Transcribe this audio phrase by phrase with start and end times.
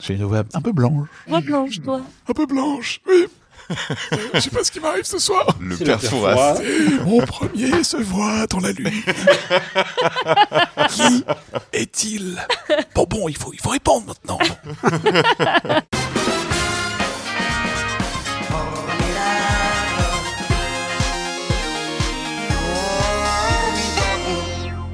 [0.00, 1.08] J'ai une voix un peu blanche.
[1.26, 2.00] Voix blanche, toi.
[2.28, 3.26] Un peu blanche, oui.
[4.34, 5.46] Je sais pas ce qui m'arrive ce soir.
[5.60, 6.58] Le père le père Fouras.
[7.06, 8.90] Mon premier se voit dans la lune.
[10.88, 11.24] Qui
[11.72, 12.44] est-il?
[12.94, 14.38] Bon, bon, il faut, il faut répondre maintenant.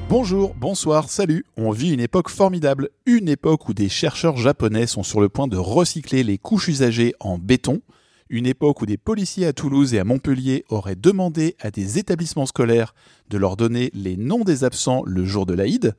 [0.09, 1.45] Bonjour, bonsoir, salut.
[1.55, 5.47] On vit une époque formidable, une époque où des chercheurs japonais sont sur le point
[5.47, 7.83] de recycler les couches usagées en béton,
[8.27, 12.47] une époque où des policiers à Toulouse et à Montpellier auraient demandé à des établissements
[12.47, 12.95] scolaires
[13.29, 15.95] de leur donner les noms des absents le jour de l'Aïd,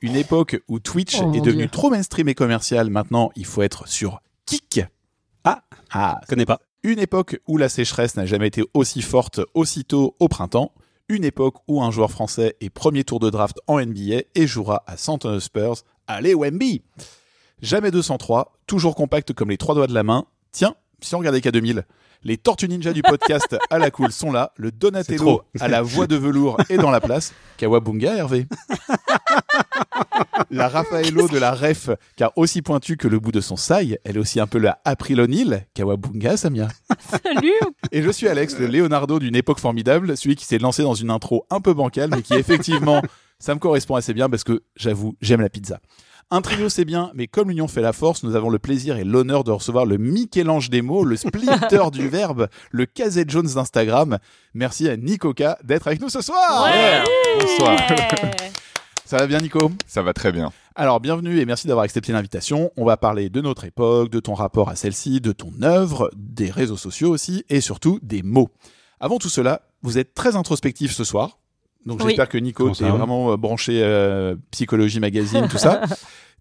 [0.00, 1.70] une époque où Twitch Oh, est devenu Dieu.
[1.70, 4.86] trop mainstream et commercial, maintenant il faut être sur Kik.
[5.44, 5.64] Ah.
[5.90, 6.60] ah connais pas.
[6.82, 10.72] une époque où la sécheresse n'a jamais été aussi forte aussitôt au printemps.
[11.10, 14.84] Une époque où un joueur français est premier tour de draft en NBA et jouera
[14.86, 15.78] à San Antonio Spurs.
[16.06, 16.82] Allez Wemby
[17.60, 20.26] Jamais 203, toujours compact comme les trois doigts de la main.
[20.52, 21.82] Tiens, si on regardait K2000,
[22.22, 24.52] les Tortues Ninja du podcast à la cool sont là.
[24.56, 27.32] Le Donatello à la voix de velours est dans la place.
[27.56, 28.46] Kawabunga, Hervé.
[30.50, 34.16] La Raffaello de la ref, car aussi pointue que le bout de son saille, elle
[34.16, 35.64] est aussi un peu la April O'Neil.
[35.74, 36.68] Kawabunga, Samia.
[36.98, 37.52] Salut.
[37.92, 41.10] Et je suis Alex, le Leonardo d'une époque formidable, celui qui s'est lancé dans une
[41.10, 43.00] intro un peu bancale, mais qui effectivement,
[43.38, 45.80] ça me correspond assez bien parce que j'avoue, j'aime la pizza.
[46.32, 49.02] Un trio c'est bien, mais comme l'union fait la force, nous avons le plaisir et
[49.02, 54.16] l'honneur de recevoir le Michel-Ange des mots, le splinter du verbe, le Casey Jones d'Instagram.
[54.54, 56.66] Merci à Nicoca d'être avec nous ce soir.
[56.66, 57.02] Ouais.
[57.40, 57.80] Bonsoir.
[59.04, 59.72] Ça va bien Nico?
[59.88, 60.52] Ça va très bien.
[60.76, 62.70] alors, bienvenue et merci d'avoir accepté l'invitation.
[62.76, 66.48] On va parler de notre époque, de ton rapport à celle-ci, de ton œuvre, des
[66.48, 68.50] réseaux sociaux aussi, et surtout des mots.
[69.00, 71.39] Avant tout cela, vous êtes très introspectif ce soir.
[71.86, 72.08] Donc Oui.
[72.08, 75.82] j'espère que Nico, t'es ça vraiment euh, branché euh, psychologie magazine, tout ça.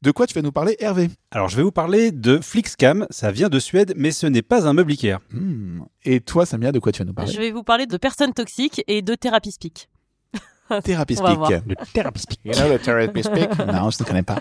[0.02, 1.10] De quoi tu vas nous parler, Hervé?
[1.30, 3.06] Alors, je vais vous parler de Flixcam.
[3.10, 5.18] Ça vient de Suède, mais ce n'est pas un meuble Ikea.
[5.32, 5.82] Hmm.
[6.06, 7.30] Et toi, Samia, de quoi tu vas nous parler?
[7.34, 9.90] Je vais vous parler de personnes toxiques et de thérapie speak.
[10.86, 11.38] Thérapie speak.
[11.68, 12.40] Le Therapy Speak.
[12.46, 14.40] You know the therapy speak Non, je ne connais pas.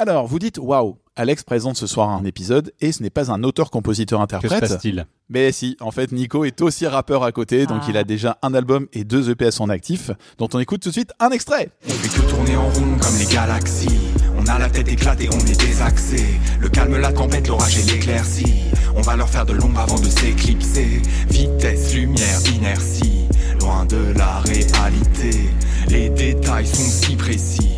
[0.00, 3.36] Alors, vous dites, waouh, Alex présente ce soir un épisode et ce n'est pas un
[3.36, 4.60] Que se auteur-compositeur-interprète.
[4.60, 5.06] passe-t-il?
[5.28, 7.86] Mais si, en fait, Nico est aussi rappeur à côté, donc Ah.
[7.88, 10.90] il a déjà un album et deux EP à son actif, dont on écoute tout
[10.90, 11.70] de suite un extrait.
[11.84, 13.98] On fait que tourner en rond comme les galaxies.
[14.38, 16.24] On a la tête éclatée, on est désaxé.
[16.60, 18.62] Le calme, la tempête, l'orage et l'éclaircie.
[18.94, 21.02] On va leur faire de l'ombre avant de s'éclipser.
[21.28, 23.24] Vitesse, lumière, inertie.
[23.60, 25.50] Loin de la réalité.
[25.88, 27.70] Les détails sont si précis.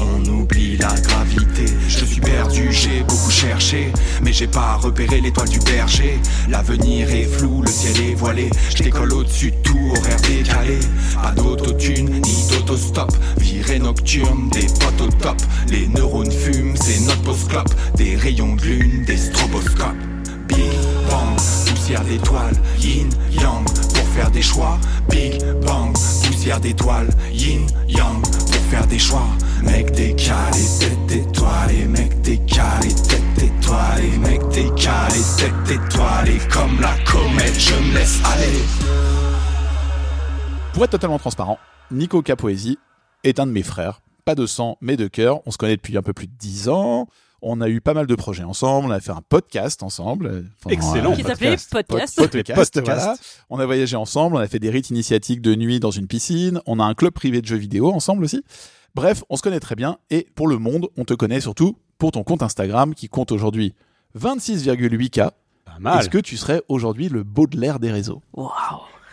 [0.00, 1.64] On oublie la gravité.
[1.88, 3.92] Je suis perdu, j'ai beaucoup cherché.
[4.22, 6.18] Mais j'ai pas repéré l'étoile du berger.
[6.48, 8.50] L'avenir est flou, le ciel est voilé.
[8.74, 10.78] Je décolle au-dessus de tout, horaire décalé.
[11.22, 13.12] Pas d'autotune, ni d'autostop.
[13.38, 15.36] Virée nocturne, des potes au top.
[15.68, 17.74] Les neurones fument, c'est notre post-clope.
[17.96, 19.96] Des rayons de lune, des stroboscopes.
[20.48, 20.70] Big
[21.10, 21.36] Bang,
[21.66, 24.78] poussière d'étoiles, yin, yang, pour faire des choix.
[25.10, 25.92] Big Bang,
[26.24, 28.22] poussière d'étoiles, yin, yang,
[28.76, 29.26] faire des choix.
[29.62, 37.58] Mec décalé, tête étoilée, mec décalé, tête étoilée, mec décalé, tête étoilée, comme la comète,
[37.58, 38.62] je me laisse aller.
[40.72, 41.58] Pour être totalement transparent,
[41.90, 42.78] Nico Capoesi
[43.24, 44.00] est un de mes frères.
[44.24, 45.40] Pas de sang, mais de cœur.
[45.46, 47.06] On se connaît depuis un peu plus de dix ans.
[47.42, 48.88] On a eu pas mal de projets ensemble.
[48.88, 50.26] On a fait un podcast ensemble.
[50.26, 51.14] euh, Excellent.
[51.14, 52.16] Qui s'appelait Podcast.
[52.16, 52.86] Pod- podcast, Podcast.
[52.86, 53.16] voilà.
[53.50, 56.60] On a voyagé ensemble, on a fait des rites initiatiques de nuit dans une piscine,
[56.66, 58.42] on a un club privé de jeux vidéo ensemble aussi.
[58.94, 62.12] Bref, on se connaît très bien et pour le monde, on te connaît surtout pour
[62.12, 63.74] ton compte Instagram qui compte aujourd'hui
[64.18, 65.30] 26,8K.
[65.64, 65.98] Pas mal.
[66.00, 68.22] Est-ce que tu serais aujourd'hui le Baudelaire des réseaux?
[68.32, 68.50] Waouh.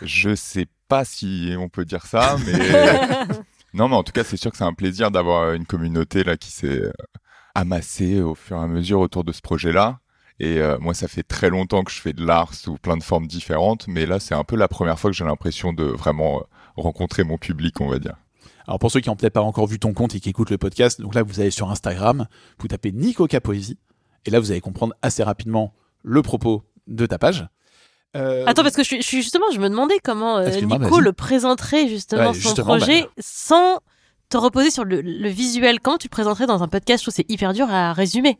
[0.02, 2.52] Je sais pas si on peut dire ça, mais
[3.74, 6.36] non, mais en tout cas, c'est sûr que c'est un plaisir d'avoir une communauté là
[6.36, 6.82] qui s'est
[7.54, 10.00] amassée au fur et à mesure autour de ce projet-là.
[10.40, 13.02] Et euh, moi, ça fait très longtemps que je fais de l'art sous plein de
[13.02, 16.38] formes différentes, mais là, c'est un peu la première fois que j'ai l'impression de vraiment
[16.38, 16.42] euh,
[16.76, 18.16] rencontrer mon public, on va dire.
[18.66, 20.58] Alors pour ceux qui n'ont peut-être pas encore vu ton compte et qui écoutent le
[20.58, 22.26] podcast, donc là vous allez sur Instagram,
[22.58, 23.78] vous tapez Nico Capoesi
[24.24, 27.46] et là vous allez comprendre assez rapidement le propos de ta page.
[28.16, 31.88] Euh, Attends, parce que je suis, justement, je me demandais comment euh, Nico le présenterait
[31.88, 33.08] justement Ouais, son justement, projet bah.
[33.18, 33.80] sans
[34.36, 35.80] reposer sur le, visuel.
[35.80, 38.38] Comment tu présenterais dans un podcast Je trouve c'est hyper dur à résumer.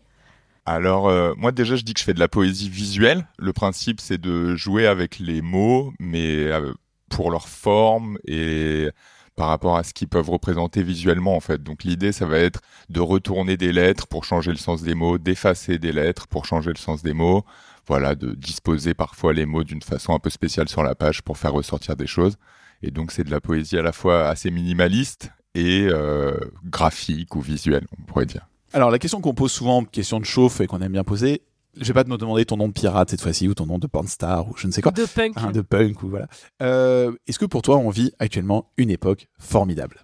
[0.67, 3.27] Alors, euh, moi déjà, je dis que je fais de la poésie visuelle.
[3.39, 6.73] Le principe, c'est de jouer avec les mots, mais euh,
[7.11, 8.89] pour leur forme et
[9.37, 11.63] par rapport à ce qu'ils peuvent représenter visuellement, en fait.
[11.63, 15.19] Donc, l'idée, ça va être de retourner des lettres pour changer le sens des mots,
[15.19, 17.45] d'effacer des lettres pour changer le sens des mots.
[17.87, 21.37] Voilà, de disposer parfois les mots d'une façon un peu spéciale sur la page pour
[21.37, 22.37] faire ressortir des choses.
[22.83, 26.35] Et donc, c'est de la poésie à la fois assez minimaliste et euh,
[26.65, 28.47] graphique ou visuelle, on pourrait dire.
[28.73, 31.43] Alors la question qu'on pose souvent, question de chauffe et qu'on aime bien poser,
[31.81, 33.87] je vais pas te demander ton nom de pirate cette fois-ci ou ton nom de
[33.87, 35.35] pornstar ou je ne sais quoi, De punk.
[35.37, 36.27] hein, de punk ou voilà.
[36.63, 40.01] Euh, Est-ce que pour toi on vit actuellement une époque formidable?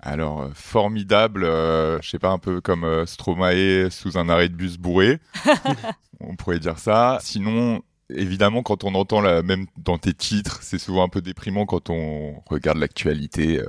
[0.00, 4.48] Alors, euh, formidable, euh, je sais pas, un peu comme euh, Stromae sous un arrêt
[4.48, 5.18] de bus bourré.
[6.20, 7.18] on pourrait dire ça.
[7.20, 11.66] Sinon, évidemment, quand on entend la même dans tes titres, c'est souvent un peu déprimant
[11.66, 13.66] quand on regarde l'actualité, euh,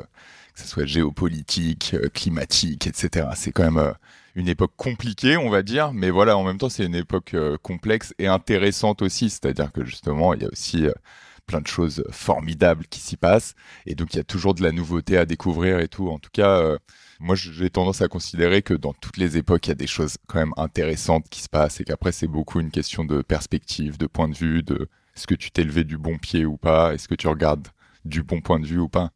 [0.59, 3.27] que ce soit géopolitique, euh, climatique, etc.
[3.35, 3.93] C'est quand même euh,
[4.35, 7.57] une époque compliquée, on va dire, mais voilà, en même temps, c'est une époque euh,
[7.61, 9.29] complexe et intéressante aussi.
[9.29, 10.87] C'est-à-dire que justement, il y a aussi
[11.45, 14.71] plein de choses formidables qui s'y passent, et donc il y a toujours de la
[14.71, 16.09] nouveauté à découvrir et tout.
[16.09, 16.77] En tout cas,
[17.19, 20.17] moi, j'ai tendance à considérer que dans toutes les époques, il y a des choses
[20.27, 24.07] quand même intéressantes qui se passent, et qu'après, c'est beaucoup une question de perspective, de
[24.07, 27.07] point de vue, de est-ce que tu t'es levé du bon pied ou pas, est-ce
[27.07, 27.67] que tu regardes
[28.05, 29.11] du bon point de vue ou pas?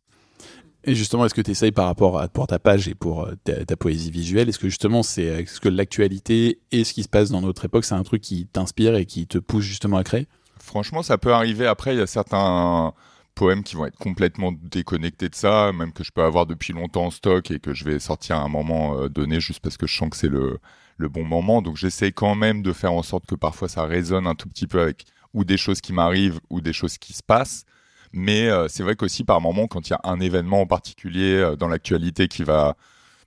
[0.85, 3.35] Et justement, est-ce que tu essayes par rapport à pour ta page et pour euh,
[3.43, 7.09] ta, ta poésie visuelle, est-ce que justement c'est est-ce que l'actualité et ce qui se
[7.09, 10.03] passe dans notre époque, c'est un truc qui t'inspire et qui te pousse justement à
[10.03, 10.27] créer?
[10.59, 11.67] Franchement, ça peut arriver.
[11.67, 12.93] Après, il y a certains
[13.35, 17.05] poèmes qui vont être complètement déconnectés de ça, même que je peux avoir depuis longtemps
[17.05, 19.87] en stock et que je vais sortir à un moment euh, donné juste parce que
[19.87, 20.59] je sens que c'est le,
[20.97, 21.61] le bon moment.
[21.61, 24.67] Donc j'essaie quand même de faire en sorte que parfois ça résonne un tout petit
[24.67, 27.65] peu avec ou des choses qui m'arrivent ou des choses qui se passent.
[28.13, 31.35] Mais euh, c'est vrai qu'aussi par moment, quand il y a un événement en particulier
[31.35, 32.75] euh, dans l'actualité qui va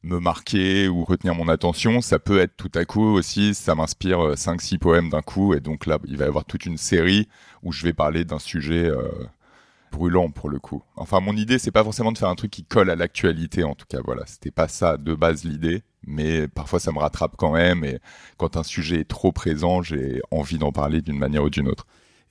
[0.05, 4.35] me marquer ou retenir mon attention, ça peut être tout à coup aussi, ça m'inspire
[4.35, 7.29] 5-6 poèmes d'un coup, et donc là, il va y avoir toute une série
[7.65, 9.09] où je vais parler d'un sujet euh,
[9.91, 10.83] brûlant pour le coup.
[10.97, 13.75] Enfin, mon idée, c'est pas forcément de faire un truc qui colle à l'actualité, en
[13.75, 17.53] tout cas, voilà, c'était pas ça de base l'idée, mais parfois ça me rattrape quand
[17.53, 17.99] même, et
[18.37, 21.87] quand un sujet est trop présent, j'ai envie d'en parler d'une manière ou d'une autre.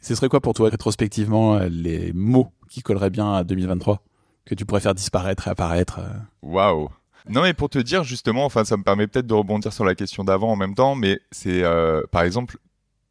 [0.05, 4.03] Ce serait quoi pour toi rétrospectivement euh, les mots qui colleraient bien à 2023
[4.45, 6.13] que tu pourrais faire disparaître et apparaître euh
[6.43, 6.89] Waouh
[7.27, 9.95] non mais pour te dire justement, enfin ça me permet peut-être de rebondir sur la
[9.95, 12.59] question d'avant en même temps, mais c'est euh, par exemple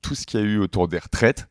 [0.03, 1.49] tout ce qu'il y a eu autour des retraites.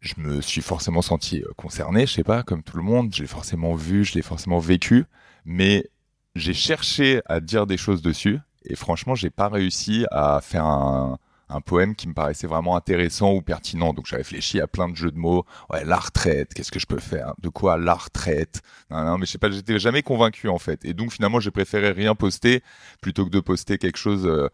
[0.00, 3.14] Je me suis forcément senti concerné, je sais pas, comme tout le monde.
[3.14, 5.04] Je l'ai forcément vu, je l'ai forcément vécu,
[5.44, 5.88] mais
[6.34, 11.20] j'ai cherché à dire des choses dessus et franchement j'ai pas réussi à faire un,
[11.48, 13.92] un poème qui me paraissait vraiment intéressant ou pertinent.
[13.94, 15.44] Donc j'ai réfléchi à plein de jeux de mots.
[15.70, 17.34] Ouais, la retraite, qu'est-ce que je peux faire?
[17.38, 18.62] De quoi la retraite?
[18.90, 20.84] Non, non, mais je sais pas, j'étais jamais convaincu en fait.
[20.84, 22.62] Et donc finalement, j'ai préféré rien poster
[23.00, 24.48] plutôt que de poster quelque chose euh,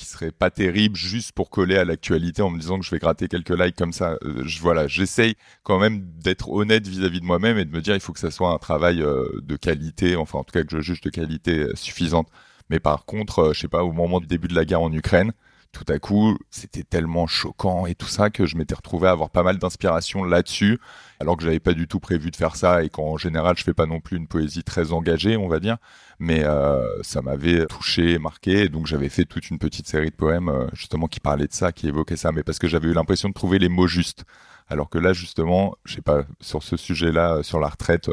[0.00, 2.98] qui serait pas terrible juste pour coller à l'actualité en me disant que je vais
[2.98, 4.16] gratter quelques likes comme ça.
[4.24, 7.94] Euh, je, voilà, j'essaye quand même d'être honnête vis-à-vis de moi-même et de me dire
[7.94, 10.70] il faut que ça soit un travail euh, de qualité, enfin en tout cas que
[10.70, 12.28] je juge de qualité euh, suffisante.
[12.70, 15.32] Mais par contre, je sais pas, au moment du début de la guerre en Ukraine,
[15.72, 19.30] tout à coup, c'était tellement choquant et tout ça que je m'étais retrouvé à avoir
[19.30, 20.80] pas mal d'inspiration là-dessus,
[21.20, 23.74] alors que j'avais pas du tout prévu de faire ça et qu'en général, je fais
[23.74, 25.76] pas non plus une poésie très engagée, on va dire,
[26.18, 30.48] mais euh, ça m'avait touché, marqué, donc j'avais fait toute une petite série de poèmes
[30.48, 33.28] euh, justement qui parlaient de ça, qui évoquaient ça, mais parce que j'avais eu l'impression
[33.28, 34.24] de trouver les mots justes.
[34.68, 38.10] Alors que là, justement, je sais pas, sur ce sujet-là, euh, sur la retraite,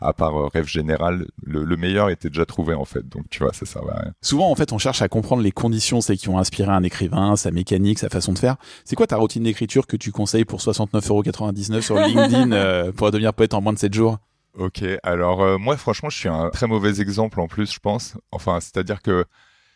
[0.00, 3.08] à part euh, rêve général, le, le meilleur était déjà trouvé en fait.
[3.08, 4.12] Donc tu vois, ça servait à rien.
[4.22, 7.36] Souvent, en fait, on cherche à comprendre les conditions c'est qui ont inspiré un écrivain,
[7.36, 8.56] sa mécanique, sa façon de faire.
[8.84, 13.32] C'est quoi ta routine d'écriture que tu conseilles pour 69,99€ sur LinkedIn euh, pour devenir
[13.34, 14.18] poète en moins de 7 jours?
[14.58, 18.14] Ok, alors euh, moi franchement je suis un très mauvais exemple en plus je pense.
[18.32, 19.26] Enfin c'est-à-dire que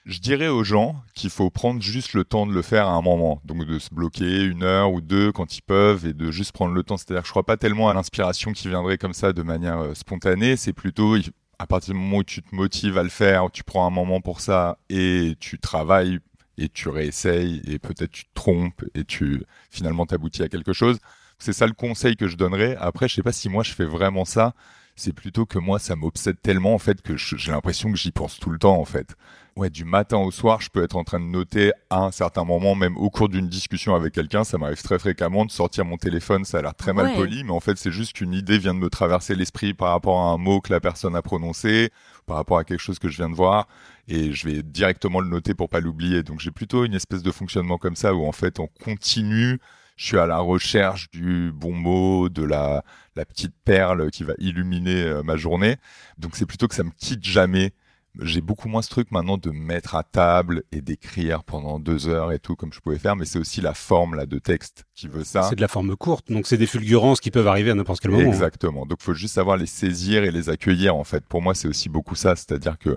[0.06, 3.02] je dirais aux gens qu'il faut prendre juste le temps de le faire à un
[3.02, 3.40] moment.
[3.44, 6.74] Donc de se bloquer une heure ou deux quand ils peuvent et de juste prendre
[6.74, 6.96] le temps.
[6.96, 9.94] C'est-à-dire que je crois pas tellement à l'inspiration qui viendrait comme ça de manière euh,
[9.94, 10.56] spontanée.
[10.56, 11.16] C'est plutôt
[11.58, 14.20] à partir du moment où tu te motives à le faire, tu prends un moment
[14.20, 16.18] pour ça et tu travailles
[16.56, 20.98] et tu réessayes et peut-être tu te trompes et tu finalement t'aboutis à quelque chose.
[21.38, 22.76] C'est ça le conseil que je donnerais.
[22.80, 24.54] Après, je sais pas si moi je fais vraiment ça.
[24.96, 28.38] C'est plutôt que moi, ça m'obsède tellement en fait que j'ai l'impression que j'y pense
[28.38, 29.16] tout le temps en fait.
[29.56, 32.44] Ouais, du matin au soir, je peux être en train de noter à un certain
[32.44, 35.96] moment, même au cours d'une discussion avec quelqu'un, ça m'arrive très fréquemment de sortir mon
[35.96, 36.44] téléphone.
[36.44, 37.16] Ça a l'air très mal Ouais.
[37.16, 40.20] poli, mais en fait, c'est juste qu'une idée vient de me traverser l'esprit par rapport
[40.20, 41.90] à un mot que la personne a prononcé,
[42.26, 43.66] par rapport à quelque chose que je viens de voir,
[44.08, 46.22] et je vais directement le noter pour pas l'oublier.
[46.22, 49.58] Donc j'ai plutôt une espèce de fonctionnement comme ça où en fait on continue
[49.96, 52.82] je suis à la recherche du bon mot, de la,
[53.16, 55.76] la petite perle qui va illuminer euh, ma journée.
[56.16, 57.74] Donc c'est plutôt que ça me quitte jamais.
[58.18, 62.08] J'ai beaucoup moins ce truc maintenant de me mettre à table et d'écrire pendant deux
[62.08, 64.84] heures et tout comme je pouvais faire, mais c'est aussi la forme là de texte
[64.96, 65.44] qui veut ça.
[65.44, 68.10] C'est de la forme courte, donc c'est des fulgurances qui peuvent arriver à n'importe quel
[68.10, 68.24] moment.
[68.24, 68.28] hein.
[68.28, 68.84] Exactement.
[68.84, 70.96] Donc, faut juste savoir les saisir et les accueillir.
[70.96, 72.34] En fait, pour moi, c'est aussi beaucoup ça.
[72.34, 72.96] C'est-à-dire que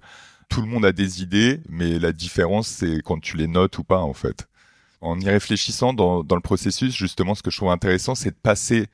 [0.49, 3.83] tout le monde a des idées, mais la différence, c'est quand tu les notes ou
[3.83, 4.47] pas, en fait.
[4.99, 8.39] En y réfléchissant dans, dans le processus, justement, ce que je trouve intéressant, c'est de
[8.41, 8.87] passer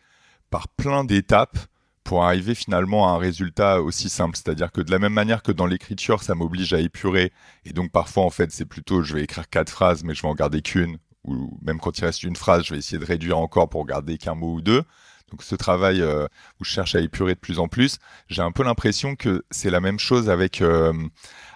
[0.50, 1.58] par plein d'étapes
[2.04, 4.36] pour arriver finalement à un résultat aussi simple.
[4.36, 7.32] C'est-à-dire que de la même manière que dans l'écriture, ça m'oblige à épurer,
[7.66, 10.28] et donc parfois en fait c'est plutôt je vais écrire quatre phrases, mais je vais
[10.28, 13.38] en garder qu'une, ou même quand il reste une phrase, je vais essayer de réduire
[13.38, 14.84] encore pour garder qu'un mot ou deux.
[15.32, 16.26] Donc ce travail euh,
[16.60, 17.98] où je cherche à épurer de plus en plus,
[18.30, 20.94] j'ai un peu l'impression que c'est la même chose avec euh,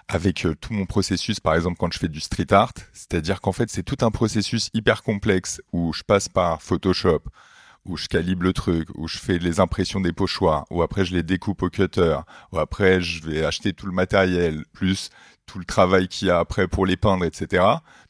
[0.08, 3.52] avec euh, tout mon processus, par exemple quand je fais du street art, c'est-à-dire qu'en
[3.52, 7.22] fait c'est tout un processus hyper complexe où je passe par Photoshop,
[7.86, 11.14] où je calibre le truc, où je fais les impressions des pochoirs, où après je
[11.14, 12.18] les découpe au cutter,
[12.52, 15.10] où après je vais acheter tout le matériel, plus
[15.46, 17.64] tout le travail qu'il y a après pour les peindre, etc.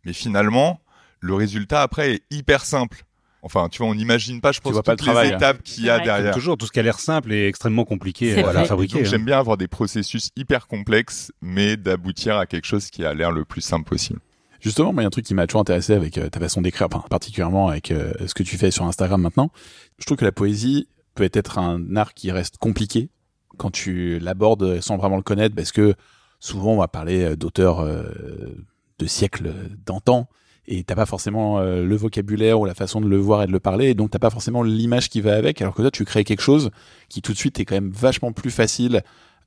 [0.04, 0.80] Mais finalement,
[1.20, 3.04] le résultat après est hyper simple.
[3.42, 5.36] Enfin, tu vois, on n'imagine pas, je pense, toutes pas le travail, les hein.
[5.36, 6.32] étapes qu'il y a derrière.
[6.32, 9.00] Toujours, tout ce qui a l'air simple et extrêmement compliqué à fabriquer.
[9.00, 9.04] Hein.
[9.04, 13.32] j'aime bien avoir des processus hyper complexes, mais d'aboutir à quelque chose qui a l'air
[13.32, 14.20] le plus simple possible.
[14.64, 16.62] Justement, moi, il y a un truc qui m'a toujours intéressé avec euh, ta façon
[16.62, 19.50] d'écrire, enfin, particulièrement avec euh, ce que tu fais sur Instagram maintenant.
[19.98, 23.10] Je trouve que la poésie peut être un art qui reste compliqué
[23.58, 25.94] quand tu l'abordes sans vraiment le connaître, parce que
[26.40, 29.52] souvent on va parler euh, d'auteurs de siècles
[29.84, 30.28] d'antan,
[30.66, 33.60] et t'as pas forcément le vocabulaire ou la façon de le voir et de le
[33.60, 36.24] parler, et donc t'as pas forcément l'image qui va avec, alors que toi tu crées
[36.24, 36.70] quelque chose
[37.10, 39.02] qui tout de suite est quand même vachement plus facile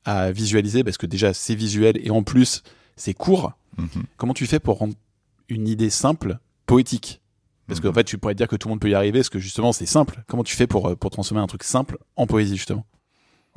[0.06, 2.62] à visualiser, parce que déjà c'est visuel, et en plus
[2.96, 3.54] c'est court.
[3.78, 4.04] Mhm.
[4.18, 4.94] Comment tu fais pour rendre
[5.50, 7.22] une idée simple poétique
[7.68, 7.96] Parce qu'en Mhm.
[7.96, 9.86] fait, tu pourrais dire que tout le monde peut y arriver, parce que justement, c'est
[9.86, 10.24] simple.
[10.28, 12.86] Comment tu fais pour, euh, pour transformer un truc simple en poésie, justement?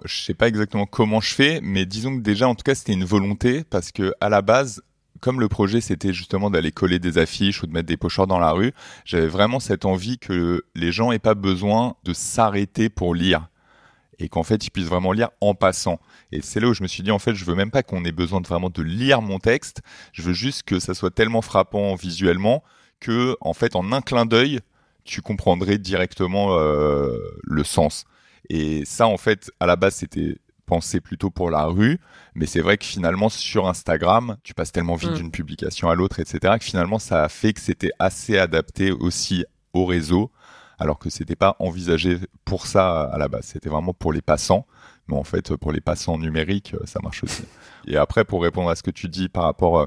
[0.04, 2.94] Je sais pas exactement comment je fais, mais disons que déjà, en tout cas, c'était
[2.94, 4.82] une volonté parce que à la base,
[5.20, 8.38] comme le projet c'était justement d'aller coller des affiches ou de mettre des pochoirs dans
[8.38, 8.72] la rue,
[9.04, 13.49] j'avais vraiment cette envie que les gens aient pas besoin de s'arrêter pour lire
[14.20, 15.98] et qu'en fait ils puissent vraiment lire en passant.
[16.30, 18.04] Et c'est là où je me suis dit en fait je veux même pas qu'on
[18.04, 19.80] ait besoin de vraiment de lire mon texte,
[20.12, 22.62] je veux juste que ça soit tellement frappant visuellement
[23.00, 24.60] que en fait en un clin d'œil
[25.04, 28.04] tu comprendrais directement euh, le sens.
[28.48, 30.36] Et ça en fait à la base c'était
[30.66, 31.98] pensé plutôt pour la rue,
[32.36, 35.14] mais c'est vrai que finalement sur Instagram, tu passes tellement vite Mm.
[35.14, 39.44] d'une publication à l'autre, etc., que finalement ça a fait que c'était assez adapté aussi
[39.72, 40.30] au réseau,
[40.80, 43.44] alors que c'était pas envisagé pour ça à la base.
[43.44, 44.66] C'était vraiment pour les passants,
[45.06, 47.44] mais en fait pour les passants numériques, euh, ça marche aussi.
[47.86, 49.86] Et après pour répondre à ce que tu dis par rapport euh,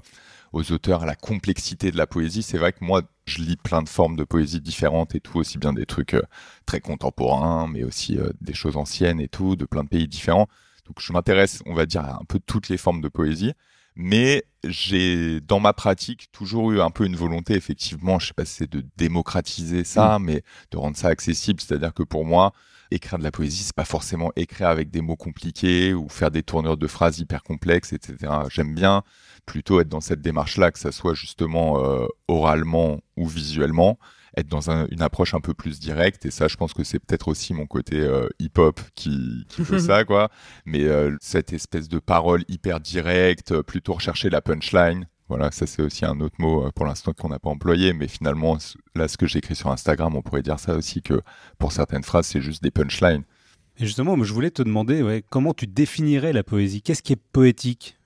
[0.54, 3.82] aux auteurs, à la complexité de la poésie, c'est vrai que moi je lis plein
[3.82, 6.22] de formes de poésie différentes et tout, aussi bien des trucs euh,
[6.68, 10.48] très contemporains, mais aussi des choses anciennes et tout, de plein de pays différents.
[10.86, 13.54] Donc je m'intéresse, on va dire, à un peu toutes les formes de poésie.
[13.96, 18.46] Mais j'ai, dans ma pratique, toujours eu un peu une volonté, effectivement, je sais pas
[18.46, 21.62] si c'est de démocratiser ça, mais de rendre ça accessible.
[21.62, 22.54] C'est-à-dire que pour moi,
[22.92, 26.44] écrire de la poésie, c'est pas forcément écrire avec des mots compliqués ou faire des
[26.44, 28.32] tournures de phrases hyper complexes, etc.
[28.50, 29.04] J'aime bien
[29.46, 33.98] plutôt être dans cette démarche-là, que ça soit justement euh, oralement ou visuellement,
[34.38, 36.25] être dans un- une approche un peu plus directe.
[36.25, 39.80] Et ça, je pense que c'est peut-être aussi mon côté euh, hip-hop qui, qui fait
[39.80, 40.30] ça, quoi.
[40.66, 45.08] Mais euh, cette espèce de parole hyper directe, euh, plutôt rechercher la punchline.
[45.30, 48.58] Voilà, ça c'est aussi un autre mot pour l'instant qu'on n'a pas employé, mais finalement,
[48.94, 51.22] là, ce que j'écris sur Instagram, on pourrait dire ça aussi que
[51.58, 53.24] pour certaines phrases, c'est juste des punchlines.
[53.78, 56.82] Et justement, je voulais te demander ouais, comment tu définirais la poésie?
[56.84, 57.98] Qu'est-ce qui est poétique?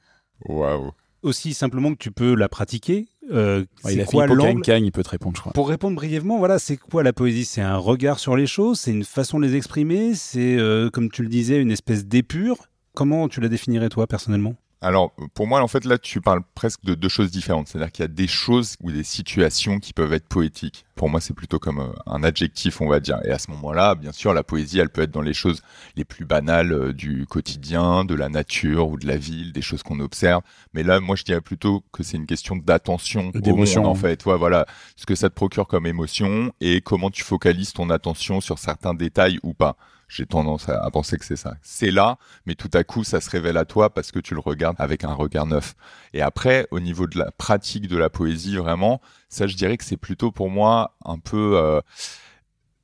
[0.45, 0.91] Waouh.
[1.23, 5.03] Aussi simplement que tu peux la pratiquer euh, Ouais, Il a quoi l'angle il peut
[5.03, 5.53] te répondre, je crois.
[5.53, 7.45] Pour répondre brièvement, voilà, c'est quoi la poésie?
[7.45, 11.09] C'est un regard sur les choses, c'est une façon de les exprimer, c'est, euh, comme
[11.09, 12.67] tu le disais, une espèce d'épure?
[12.93, 14.55] Comment tu la définirais toi personnellement?
[14.79, 17.67] Alors, pour moi, en fait, là, tu parles presque de deux choses différentes.
[17.67, 20.85] C'est-à-dire qu'il y a des choses ou des situations qui peuvent être poétiques.
[20.95, 23.19] Pour moi, c'est plutôt comme euh, un adjectif, on va dire.
[23.25, 25.63] Et à ce moment-là, bien sûr, la poésie, elle peut être dans les choses
[25.95, 29.81] les plus banales euh, du quotidien, de la nature ou de la ville, des choses
[29.81, 30.41] qu'on observe.
[30.73, 33.85] Mais là, moi, je dirais plutôt que c'est une question d'attention D'émotion.
[33.85, 34.25] en fait.
[34.25, 34.67] Ouais, voilà.
[34.95, 38.93] Ce que ça te procure comme émotion et comment tu focalises ton attention sur certains
[38.93, 39.75] détails ou pas.
[40.07, 41.55] J'ai tendance à, penser que c'est ça.
[41.61, 44.39] C'est là, mais tout à coup, ça se révèle à toi parce que tu le
[44.39, 45.75] regardes avec un regard neuf.
[46.13, 49.83] Et après, au niveau de la pratique de la poésie, vraiment, ça, je dirais que
[49.83, 51.81] c'est plutôt pour moi un peu euh,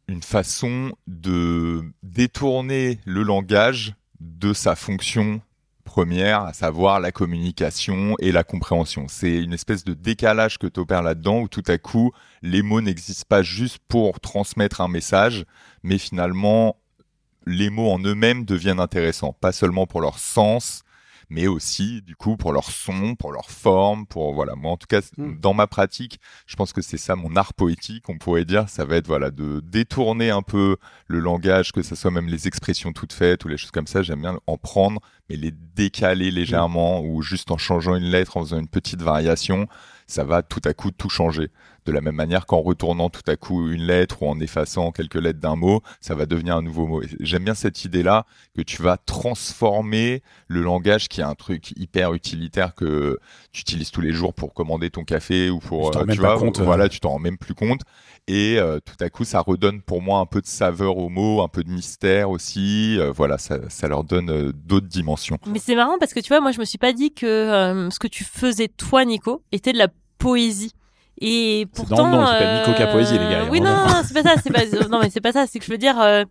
[0.07, 5.41] une façon de détourner le langage de sa fonction
[5.83, 9.05] première, à savoir la communication et la compréhension.
[9.07, 12.11] C'est une espèce de décalage que tu opères là-dedans où tout à coup,
[12.41, 15.45] les mots n'existent pas juste pour transmettre un message,
[15.83, 16.77] mais finalement,
[17.45, 20.83] les mots en eux-mêmes deviennent intéressants, pas seulement pour leur sens,
[21.29, 24.55] mais aussi du coup pour leur son, pour leur forme, pour voilà.
[24.55, 25.39] Moi en tout cas Mm.
[25.39, 28.85] dans ma pratique, je pense que c'est ça mon art poétique, on pourrait dire, ça
[28.85, 32.91] va être voilà de détourner un peu le langage, que ce soit même les expressions
[32.93, 34.03] toutes faites ou les choses comme ça.
[34.03, 38.41] J'aime bien en prendre, mais les décaler légèrement ou juste en changeant une lettre, en
[38.43, 39.67] faisant une petite variation.
[40.07, 41.49] ça va tout à coup tout changer.
[41.85, 45.15] De la même manière qu'en retournant tout à coup une lettre ou en effaçant quelques
[45.15, 47.01] lettres d'un mot, ça va devenir un nouveau mot.
[47.19, 48.25] J'aime bien cette idée-là
[48.55, 53.19] que tu vas transformer le langage qui est un truc hyper utilitaire que
[53.51, 56.21] tu utilises tous les jours pour commander ton café ou pour Tu euh, même tu
[56.21, 56.63] vois, compte, euh.
[56.63, 57.81] voilà, tu t'en rends même plus compte
[58.27, 61.41] et euh, tout à coup ça redonne pour moi un peu de saveur aux mots,
[61.41, 65.37] un peu de mystère aussi, Euh, voilà, ça, ça leur donne euh, d'autres dimensions.
[65.47, 67.89] Mais c'est marrant parce que tu vois, moi je me suis pas dit que euh,
[67.89, 69.87] ce que tu faisais toi, Nico, était de la
[70.17, 70.71] poésie.
[71.21, 73.61] Et pourtant, dans le nom, c'est pas Nico qui a poésie, les gars, Oui, y
[73.61, 74.35] non, non, c'est pas ça.
[74.41, 74.65] C'est pas.
[74.89, 75.45] Non, mais c'est pas ça.
[75.47, 76.23] C'est que je veux dire, euh,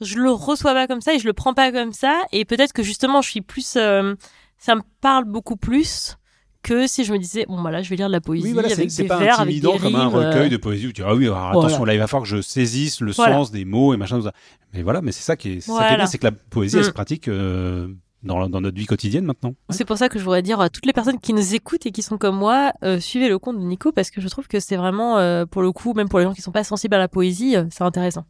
[0.00, 2.22] je le reçois pas comme ça et je le prends pas comme ça.
[2.32, 3.74] Et peut-être que justement, je suis plus.
[3.76, 4.14] euh,
[4.58, 6.16] ça me parle beaucoup plus
[6.62, 8.52] que si je me disais, bon, bah là, je vais lire de la poésie Oui,
[8.52, 10.48] voilà, c'est avec c'est des pas vers, avec des intimidant comme un rimes, euh, recueil
[10.48, 11.58] de poésie où tu dis ah oui, alors Voilà.
[11.66, 13.34] attention, là il va falloir que je saisisse le Voilà.
[13.34, 14.18] sens des mots et machin.
[14.18, 14.32] tout ça.
[14.72, 15.96] Mais voilà, mais c'est ça qui est, c'est ça qui est Voilà.
[15.96, 16.86] bien, c'est que la poésie elle Mm.
[16.86, 17.88] se pratique euh,
[18.22, 19.54] dans, dans notre vie quotidienne maintenant.
[19.70, 21.92] C'est pour ça que je voudrais dire à toutes les personnes qui nous écoutent et
[21.92, 24.60] qui sont comme moi, euh, suivez le compte de Nico parce que je trouve que
[24.60, 26.98] c'est vraiment, euh, pour le coup, même pour les gens qui sont pas sensibles à
[26.98, 28.24] la poésie, euh, c'est intéressant.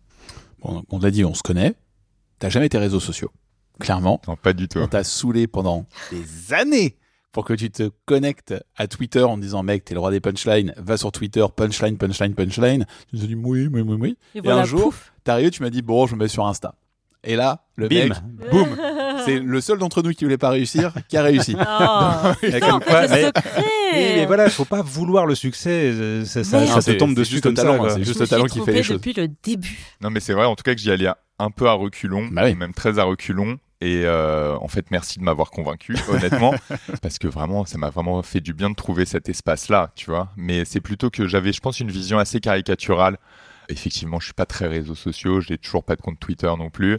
[0.61, 1.75] Bon, on l'a dit, on se connaît.
[2.39, 3.31] T'as jamais tes réseaux sociaux.
[3.81, 4.21] Clairement.
[4.29, 4.79] Non, pas du tout.
[4.79, 6.97] On t'a saoulé pendant des années
[7.33, 10.75] pour que tu te connectes à Twitter en disant mec t'es le roi des punchlines
[10.77, 14.47] va sur Twitter punchline punchline punchline tu nous as dit oui oui oui oui Et,
[14.47, 14.93] un jour,
[15.25, 16.75] t'es arrivé tu m'as dit bon je me mets sur Insta
[17.25, 18.09] et là le Bim.
[18.09, 18.13] mec
[18.51, 18.69] boum
[19.25, 22.81] c'est le seul d'entre nous qui voulait pas réussir qui a réussi Oh, Et comme
[22.81, 23.43] quoi, fait, mais-.
[23.95, 26.81] Oui, mais voilà, il faut pas vouloir le succès, euh, ça, ça, Mais- ça Non,
[26.81, 27.95] te tombe dessus juste comme le talent, ça.
[27.97, 29.79] c'est juste le talent qui fait les choses depuis le début.
[30.01, 32.43] Non, mais c'est vrai, en tout cas, que j'y allais un peu à reculons, Bah
[32.45, 32.55] oui.
[32.55, 33.59] même très à reculons.
[33.81, 36.55] Et euh, en fait, merci de m'avoir convaincu, honnêtement,
[37.03, 40.29] parce que vraiment, ça m'a vraiment fait du bien de trouver cet espace-là, tu vois.
[40.37, 43.19] Mais c'est plutôt que j'avais, je pense, une vision assez caricaturale.
[43.69, 46.99] Effectivement, je suis pas très réseaux sociaux, j'ai toujours pas de compte Twitter non plus.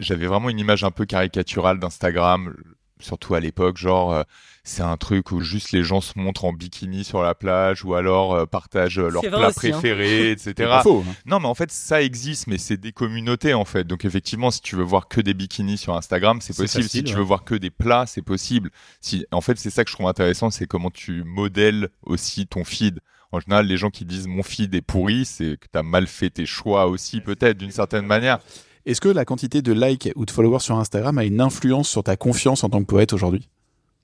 [0.00, 2.54] J'avais vraiment une image un peu caricaturale d'Instagram,
[3.00, 4.22] surtout à l'époque, genre euh,
[4.64, 7.94] c'est un truc où juste les gens se montrent en bikini sur la plage ou
[7.94, 9.50] alors euh, partagent euh, plats aussi, hein.
[9.54, 10.68] préférés, c'est etc.
[10.68, 11.14] pas faux hein.
[11.24, 13.84] Non, mais en fait, ça existe, mais c'est des communautés, en fait.
[13.84, 16.84] Donc, effectivement, si tu veux voir que des bikinis sur Instagram, c'est C'est possible.
[16.84, 17.18] facile, si tu ouais.
[17.18, 18.70] veux voir que des plats, c'est possible.
[19.00, 22.64] Si, en fait, c'est ça que je trouve intéressant, c'est comment tu modèles aussi ton
[22.64, 23.00] feed.
[23.32, 26.06] En général, les gens qui disent mon feed est pourri, c'est que tu as mal
[26.06, 28.38] fait tes choix aussi, peut-être, d'une certaine manière.
[28.84, 32.04] est-ce que la quantité de likes ou de followers sur Instagram a une influence sur
[32.04, 33.48] ta confiance en tant que poète aujourd'hui?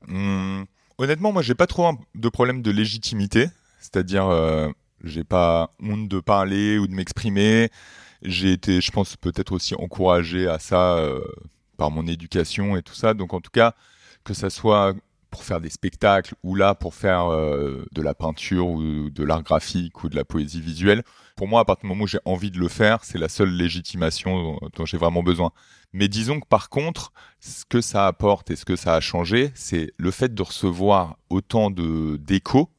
[0.08, 0.64] Hum,
[0.98, 3.48] honnêtement, moi, j'ai pas trop de problème de légitimité.
[3.80, 4.70] C'est-à-dire, euh,
[5.04, 7.70] j'ai pas honte de parler ou de m'exprimer.
[8.22, 11.20] J'ai été, je pense, peut-être aussi encouragé à ça euh,
[11.76, 13.14] par mon éducation et tout ça.
[13.14, 13.74] Donc, en tout cas,
[14.24, 14.94] que ça soit
[15.32, 19.42] pour faire des spectacles ou là pour faire euh, de la peinture ou de l'art
[19.42, 21.02] graphique ou de la poésie visuelle,
[21.36, 23.50] pour moi, à partir du moment où j'ai envie de le faire, c'est la seule
[23.50, 25.50] légitimation dont, j'ai vraiment besoin.
[25.92, 29.50] Mais disons que par contre, ce que ça apporte et ce que ça a changé,
[29.54, 32.70] c'est le fait de recevoir autant de d'échos.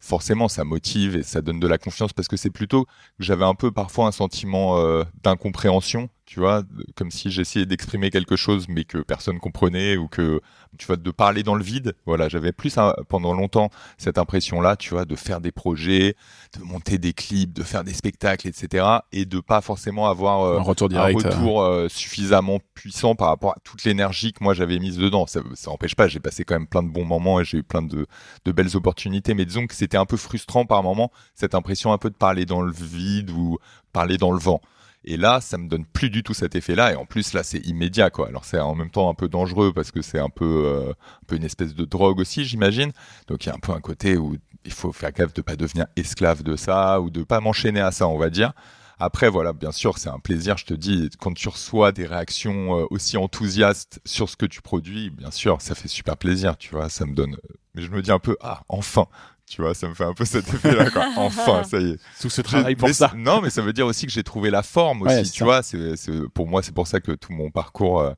[0.00, 2.86] Forcément, ça motive et ça donne de la confiance parce que c'est plutôt
[3.18, 6.62] j'avais un peu parfois un sentiment euh, d'incompréhension, tu vois,
[6.96, 10.40] comme si j'essayais d'exprimer quelque chose mais que personne comprenait ou que
[10.78, 11.94] tu vois de parler dans le vide.
[12.06, 16.16] Voilà, j'avais plus un- pendant longtemps cette impression-là, tu vois, de faire des projets,
[16.58, 18.86] de monter des clips, de faire des spectacles, etc.
[19.12, 23.14] et de pas forcément avoir euh, un retour direct un euh, retour euh, suffisamment puissant
[23.14, 25.26] par rapport à toute l'énergie que moi j'avais mise dedans.
[25.26, 27.62] Ça, ça n'empêche pas, j'ai passé quand même plein de bons moments et j'ai eu
[27.62, 28.06] plein de,
[28.44, 29.34] de belles opportunités.
[29.34, 32.46] Mais disons que c'était un peu frustrant par moment, cette impression un peu de parler
[32.46, 33.58] dans le vide ou
[33.92, 34.60] parler dans le vent.
[35.04, 36.92] Et là, ça me donne plus du tout cet effet-là.
[36.92, 38.28] Et en plus, là, c'est immédiat, quoi.
[38.28, 41.26] Alors, c'est en même temps un peu dangereux parce que c'est un peu, euh, un
[41.26, 42.92] peu une espèce de drogue aussi, j'imagine.
[43.28, 45.56] Donc, il y a un peu un côté où il faut faire gaffe de pas
[45.56, 48.52] devenir esclave de ça ou de pas m'enchaîner à ça, on va dire.
[48.98, 52.78] Après, voilà, bien sûr, c'est un plaisir, je te dis, quand tu reçois des réactions
[52.78, 56.70] euh, aussi enthousiastes sur ce que tu produis, bien sûr, ça fait super plaisir, tu
[56.70, 57.36] vois, ça me donne...
[57.74, 59.08] Mais je me dis un peu, ah, enfin,
[59.54, 61.06] tu vois, ça me fait un peu cet effet-là, quoi.
[61.16, 61.98] Enfin, ça y est.
[62.20, 64.50] tout ce travail pour mais ça Non, mais ça veut dire aussi que j'ai trouvé
[64.50, 65.44] la forme aussi, Ouais, tu ça.
[65.44, 65.62] vois.
[65.62, 68.12] C'est, c'est- pour moi, c'est pour ça que tout mon parcours, euh,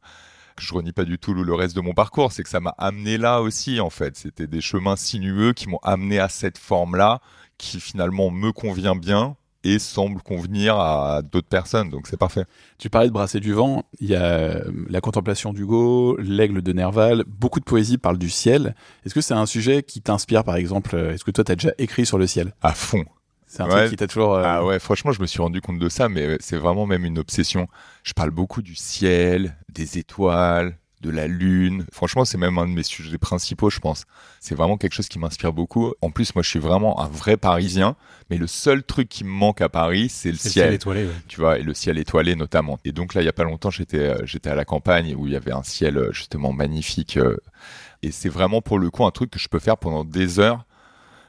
[0.56, 2.60] que je renie pas du tout le, le reste de mon parcours, c'est que ça
[2.60, 4.16] m'a amené là aussi, en fait.
[4.16, 7.20] C'était des chemins sinueux qui m'ont amené à cette forme-là,
[7.58, 9.36] qui finalement me convient bien
[9.74, 11.90] et semble convenir à d'autres personnes.
[11.90, 12.44] Donc c'est parfait.
[12.78, 16.72] Tu parlais de brasser du vent, il y a euh, la contemplation d'Hugo, l'aigle de
[16.72, 18.74] Nerval, beaucoup de poésie parle du ciel.
[19.04, 21.72] Est-ce que c'est un sujet qui t'inspire par exemple euh, Est-ce que toi t'as déjà
[21.78, 22.54] écrit sur le ciel?
[22.62, 23.04] À fond.
[23.48, 23.72] C'est un Ouais.
[23.76, 24.34] truc qui t'a toujours...
[24.34, 27.04] euh, Ah ouais, franchement, je me suis rendu compte de ça, mais c'est vraiment même
[27.04, 27.68] une obsession.
[28.02, 31.84] Je parle beaucoup du ciel, des étoiles, de la lune.
[31.92, 34.04] Franchement, c'est même un de mes sujets principaux, je pense.
[34.40, 35.92] C'est vraiment quelque chose qui m'inspire beaucoup.
[36.00, 37.96] En plus, moi, je suis vraiment un vrai Parisien,
[38.30, 40.52] mais le seul truc qui me manque à Paris, c'est le ciel.
[40.52, 41.04] ciel étoilé.
[41.04, 41.12] ouais.
[41.28, 42.78] tu vois, et le ciel étoilé notamment.
[42.84, 45.26] Et donc là, il y a pas longtemps, j'étais euh, j'étais à la campagne où
[45.26, 47.16] il y avait un ciel euh, justement magnifique.
[47.18, 47.36] euh,
[48.02, 50.64] et c'est vraiment pour le coup un truc que je peux faire pendant des heures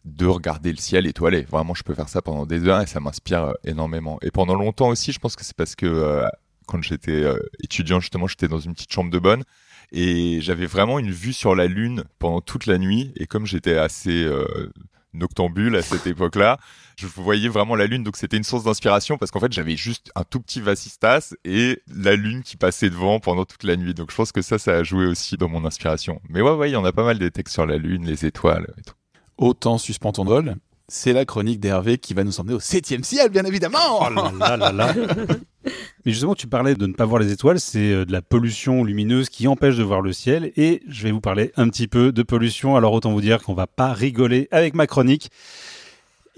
[0.05, 1.41] de regarder le ciel étoilé.
[1.41, 4.17] Vraiment, je peux faire ça pendant des heures et ça m'inspire énormément.
[4.21, 6.25] Et pendant longtemps aussi, je pense que c'est parce que euh,
[6.67, 9.43] quand j'étais euh, étudiant, justement, j'étais dans une petite chambre de bonne
[9.91, 13.13] et j'avais vraiment une vue sur la lune pendant toute la nuit.
[13.15, 14.71] Et comme j'étais assez euh,
[15.13, 16.59] noctambule à cette époque-là,
[16.97, 18.03] je voyais vraiment la lune.
[18.03, 21.81] Donc c'était une source d'inspiration parce qu'en fait j'avais juste un tout petit vasistas et
[21.87, 23.93] la lune qui passait devant pendant toute la nuit.
[23.93, 26.21] Donc je pense que ça, ça a joué aussi dans mon inspiration.
[26.29, 28.25] Mais ouais, ouais, il y en a pas mal des textes sur la lune, les
[28.25, 28.95] étoiles et tout.
[29.37, 30.55] Autant suspend ton vol.
[30.89, 33.99] C'est la chronique d'Hervé qui va nous emmener au septième ciel, bien évidemment.
[34.01, 34.93] Oh là là là là.
[36.05, 38.83] Mais justement, tu parlais de ne pas voir les étoiles, c'est euh, de la pollution
[38.83, 40.51] lumineuse qui empêche de voir le ciel.
[40.57, 42.75] Et je vais vous parler un petit peu de pollution.
[42.75, 45.29] Alors autant vous dire qu'on va pas rigoler avec ma chronique.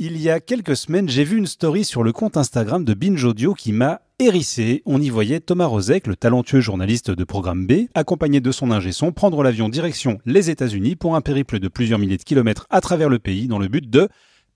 [0.02, 3.22] Il y a quelques semaines, j'ai vu une story sur le compte Instagram de Binge
[3.26, 4.82] Audio qui m'a hérissé.
[4.86, 8.94] On y voyait Thomas Rozek, le talentueux journaliste de Programme B, accompagné de son ingé
[8.94, 12.80] son, prendre l'avion direction les États-Unis pour un périple de plusieurs milliers de kilomètres à
[12.80, 14.08] travers le pays dans le but de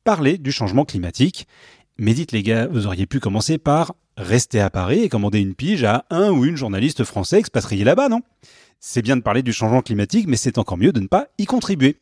[0.06, 1.46] parler du changement climatique.
[2.00, 5.54] Mais dites les gars, vous auriez pu commencer par rester à Paris et commander une
[5.54, 8.22] pige à un ou une journaliste français expatrié là-bas, non?
[8.80, 11.46] C'est bien de parler du changement climatique, mais c'est encore mieux de ne pas y
[11.46, 11.98] contribuer.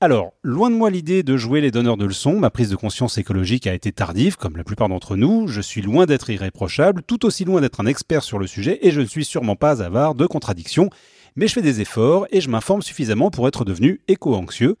[0.00, 3.18] Alors, loin de moi l'idée de jouer les donneurs de leçons, ma prise de conscience
[3.18, 7.24] écologique a été tardive, comme la plupart d'entre nous, je suis loin d'être irréprochable, tout
[7.26, 10.14] aussi loin d'être un expert sur le sujet, et je ne suis sûrement pas avare
[10.14, 10.90] de contradictions,
[11.34, 14.76] mais je fais des efforts et je m'informe suffisamment pour être devenu éco-anxieux.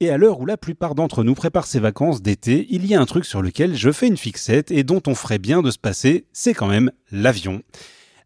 [0.00, 3.00] Et à l'heure où la plupart d'entre nous préparent ses vacances d'été, il y a
[3.00, 5.78] un truc sur lequel je fais une fixette et dont on ferait bien de se
[5.78, 7.62] passer, c'est quand même l'avion.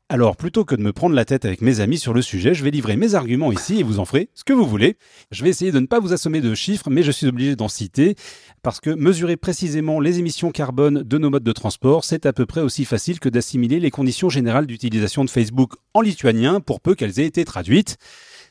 [0.09, 2.65] Alors, plutôt que de me prendre la tête avec mes amis sur le sujet, je
[2.65, 4.97] vais livrer mes arguments ici et vous en ferez ce que vous voulez.
[5.31, 7.69] Je vais essayer de ne pas vous assommer de chiffres, mais je suis obligé d'en
[7.69, 8.15] citer,
[8.63, 12.47] parce que mesurer précisément les émissions carbone de nos modes de transport, c'est à peu
[12.47, 16.95] près aussi facile que d'assimiler les conditions générales d'utilisation de Facebook en lituanien, pour peu
[16.95, 17.99] qu'elles aient été traduites.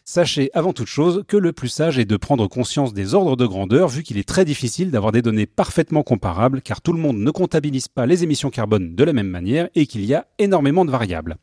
[0.09, 3.45] Sachez avant toute chose que le plus sage est de prendre conscience des ordres de
[3.45, 7.17] grandeur vu qu'il est très difficile d'avoir des données parfaitement comparables car tout le monde
[7.17, 10.85] ne comptabilise pas les émissions carbone de la même manière et qu'il y a énormément
[10.85, 11.35] de variables.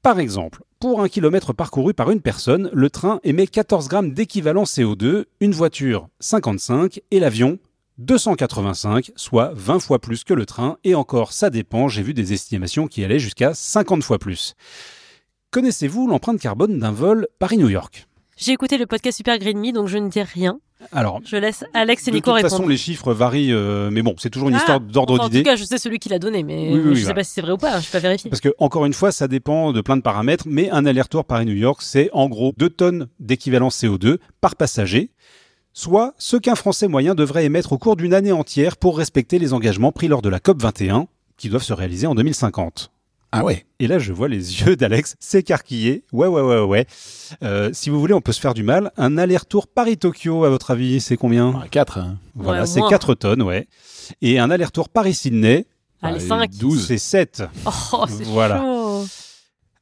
[0.00, 4.62] Par exemple, pour un kilomètre parcouru par une personne, le train émet 14 grammes d'équivalent
[4.62, 7.58] CO2, une voiture 55 et l'avion
[7.98, 12.32] 285, soit 20 fois plus que le train, et encore ça dépend, j'ai vu des
[12.32, 14.54] estimations qui allaient jusqu'à 50 fois plus.
[15.50, 18.06] Connaissez-vous l'empreinte carbone d'un vol Paris-New York?
[18.36, 20.60] J'ai écouté le podcast Super Green Me, donc je ne dis rien.
[20.92, 22.50] Alors, Je laisse Alex et de Nico toute répondre.
[22.52, 25.28] façon, les chiffres varient, euh, mais bon, c'est toujours une Ah, histoire d'ordre Enfin, en
[25.28, 25.42] d'idée.
[25.42, 27.14] tout cas, je sais celui qui l'a donné, mais Oui, oui, je sais voilà.
[27.14, 27.80] pas si c'est vrai ou pas.
[27.80, 28.28] Je peux pas vérifier.
[28.28, 31.54] Parce que, encore une fois, ça dépend de plein de paramètres, mais un aller-retour Paris-New
[31.56, 35.12] York, c'est en gros 2 tonnes d'équivalent CO2 par passager,
[35.72, 39.54] soit ce qu'un Français moyen devrait émettre au cours d'une année entière pour respecter les
[39.54, 41.08] engagements pris lors de la COP 21,
[41.38, 42.92] qui doivent se réaliser en 2050.
[43.32, 43.66] Ah ouais.
[43.78, 46.04] Et là, je vois les yeux d'Alex s'écarquiller.
[46.12, 46.86] Ouais, ouais, ouais, ouais.
[47.42, 48.90] Euh, si vous voulez, on peut se faire du mal.
[48.96, 51.62] Un aller-retour Paris-Tokyo, à votre avis, c'est combien?
[51.70, 51.98] 4.
[51.98, 52.18] Hein.
[52.34, 52.88] Voilà, Ouais, c'est moins.
[52.90, 53.68] 4 tonnes, ouais.
[54.22, 55.66] Et un aller-retour Paris-Sydney,
[56.00, 56.50] Allez, Bah, 5.
[56.56, 56.86] 12.
[56.86, 57.42] c'est 7.
[57.66, 58.58] Oh, c'est Voilà.
[58.60, 59.04] chaud.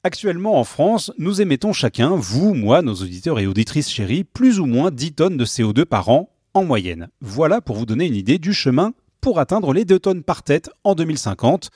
[0.02, 4.66] Actuellement en France, nous émettons chacun, vous, moi, nos auditeurs et auditrices chéris, plus ou
[4.66, 7.08] moins 10 tonnes de CO2 par an en moyenne.
[7.20, 10.70] Voilà pour vous donner une idée du chemin pour atteindre les 2 tonnes par tête
[10.84, 11.70] en 2050.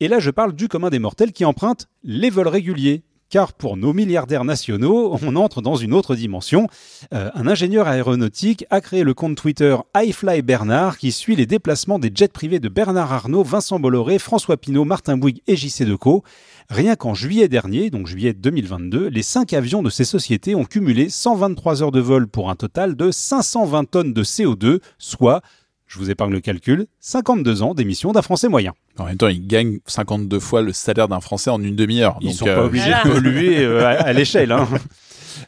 [0.00, 3.02] Et là, je parle du commun des mortels qui empruntent les vols réguliers.
[3.30, 6.66] Car pour nos milliardaires nationaux, on entre dans une autre dimension.
[7.12, 12.10] Euh, un ingénieur aéronautique a créé le compte Twitter iFlyBernard qui suit les déplacements des
[12.14, 16.22] jets privés de Bernard Arnault, Vincent Bolloré, François Pinault, Martin Bouygues et JC Decaux.
[16.70, 21.10] Rien qu'en juillet dernier, donc juillet 2022, les cinq avions de ces sociétés ont cumulé
[21.10, 25.42] 123 heures de vol pour un total de 520 tonnes de CO2, soit,
[25.86, 28.72] je vous épargne le calcul, 52 ans d'émissions d'un Français moyen.
[28.98, 32.18] En même temps, ils gagnent 52 fois le salaire d'un Français en une demi-heure.
[32.20, 33.04] Ils Donc, sont euh, pas obligés Voilà.
[33.04, 34.52] de polluer euh, à, à l'échelle.
[34.52, 34.68] hein.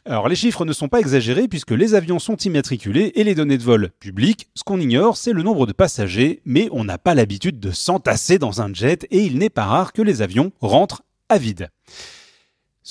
[0.05, 3.59] Alors les chiffres ne sont pas exagérés puisque les avions sont immatriculés et les données
[3.59, 4.49] de vol publiques.
[4.55, 8.39] Ce qu'on ignore, c'est le nombre de passagers, mais on n'a pas l'habitude de s'entasser
[8.39, 11.69] dans un jet et il n'est pas rare que les avions rentrent à vide.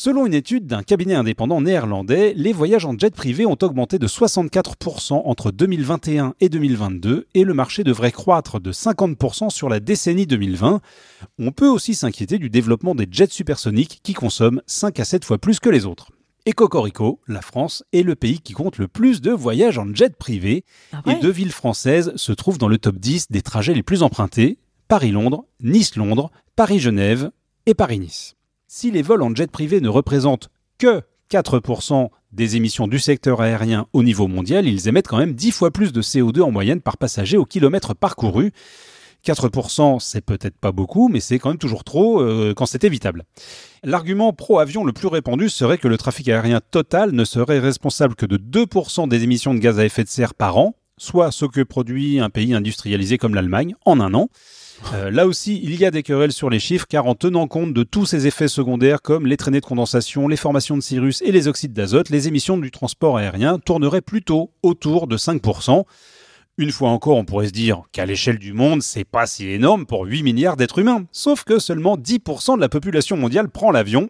[0.02, 4.08] Selon une étude d'un cabinet indépendant néerlandais, les voyages en jet privé ont augmenté de
[4.08, 10.26] 64% entre 2021 et 2022 et le marché devrait croître de 50% sur la décennie
[10.26, 10.80] 2020.
[11.38, 15.38] On peut aussi s'inquiéter du développement des jets supersoniques qui consomment 5 à 7 fois
[15.38, 16.14] plus que les autres.
[16.46, 20.16] Et Cocorico, la France est le pays qui compte le plus de voyages en jet
[20.16, 23.84] privé Ah et deux villes françaises se trouvent dans le top 10 des trajets les
[23.84, 27.32] plus empruntés, Paris-Londres, Nice-Londres, Paris-Genève
[27.66, 28.38] et Paris-Nice.
[28.72, 31.02] Si les vols en jet privé ne représentent que
[31.32, 35.72] 4% des émissions du secteur aérien au niveau mondial, ils émettent quand même 10 fois
[35.72, 38.52] plus de CO2 en moyenne par passager au kilomètre parcouru.
[39.26, 43.24] 4%, c'est peut-être pas beaucoup, mais c'est quand même toujours trop euh, quand c'est évitable.
[43.84, 48.28] L'argument pro-avion le plus répandu serait que le trafic aérien total ne serait responsable que
[48.28, 51.62] de 2% des émissions de gaz à effet de serre par an, soit ce que
[51.62, 54.30] produit un pays industrialisé comme l'Allemagne en un an.
[54.94, 57.74] Euh, là aussi, il y a des querelles sur les chiffres, car en tenant compte
[57.74, 61.32] de tous ces effets secondaires comme les traînées de condensation, les formations de cirrus et
[61.32, 65.84] les oxydes d'azote, les émissions du transport aérien tourneraient plutôt autour de 5%.
[66.58, 69.86] Une fois encore, on pourrait se dire qu'à l'échelle du monde, c'est pas si énorme
[69.86, 71.06] pour 8 milliards d'êtres humains.
[71.12, 74.10] Sauf que seulement 10% de la population mondiale prend l'avion.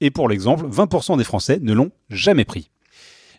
[0.00, 2.70] Et pour l'exemple, 20% des Français ne l'ont jamais pris.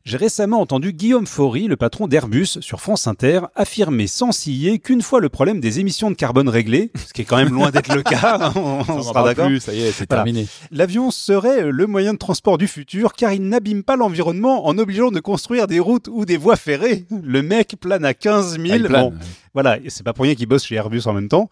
[0.05, 5.01] J'ai récemment entendu Guillaume Faury, le patron d'Airbus, sur France Inter, affirmer sans ciller qu'une
[5.01, 7.93] fois le problème des émissions de carbone réglé, ce qui est quand même loin d'être
[7.93, 10.23] le cas, on, On sera d'accord, ça y est, c'est Voilà.
[10.23, 10.47] terminé.
[10.71, 15.11] l'avion serait le moyen de transport du futur car il n'abîme pas l'environnement en obligeant
[15.11, 17.05] de construire des routes ou des voies ferrées.
[17.23, 18.85] Le mec plane à 15 000.
[18.85, 19.01] Ah.
[19.01, 19.13] Bon,
[19.53, 21.49] voilà, et c'est pas pour rien qu'il bosse chez Airbus en même temps.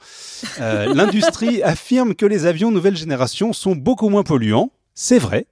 [0.62, 4.72] Euh, L'industrie affirme que les avions nouvelle génération sont beaucoup moins polluants.
[4.94, 5.46] C'est vrai.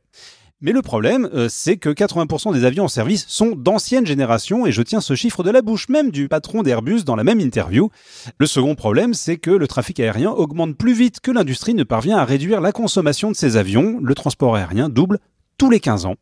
[0.62, 4.72] Mais le problème, euh, c'est que 80% des avions en service sont d'ancienne génération, et
[4.72, 7.89] je tiens ce chiffre de la bouche même du patron d'Airbus dans la même interview.
[8.38, 12.18] Le second problème, c'est que le trafic aérien augmente plus vite que l'industrie ne parvient
[12.18, 14.00] à réduire la consommation de ses avions.
[14.02, 15.20] Le transport aérien double
[15.58, 16.15] tous les 15 ans.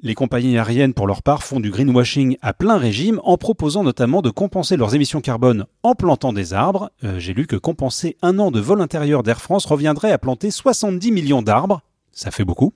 [0.00, 4.20] Les compagnies aériennes, pour leur part, font du greenwashing à plein régime en proposant notamment
[4.20, 6.90] de compenser leurs émissions carbone en plantant des arbres.
[7.04, 10.50] Euh, J'ai lu que compenser un an de vol intérieur d'Air France reviendrait à planter
[10.50, 11.82] 70 millions d'arbres.
[12.10, 12.72] Ça fait beaucoup.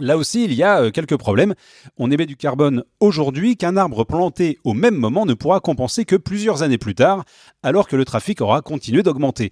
[0.00, 1.54] Là aussi, il y a euh, quelques problèmes.
[1.96, 6.16] On émet du carbone aujourd'hui qu'un arbre planté au même moment ne pourra compenser que
[6.16, 7.24] plusieurs années plus tard,
[7.62, 9.50] alors que le trafic aura continué d'augmenter.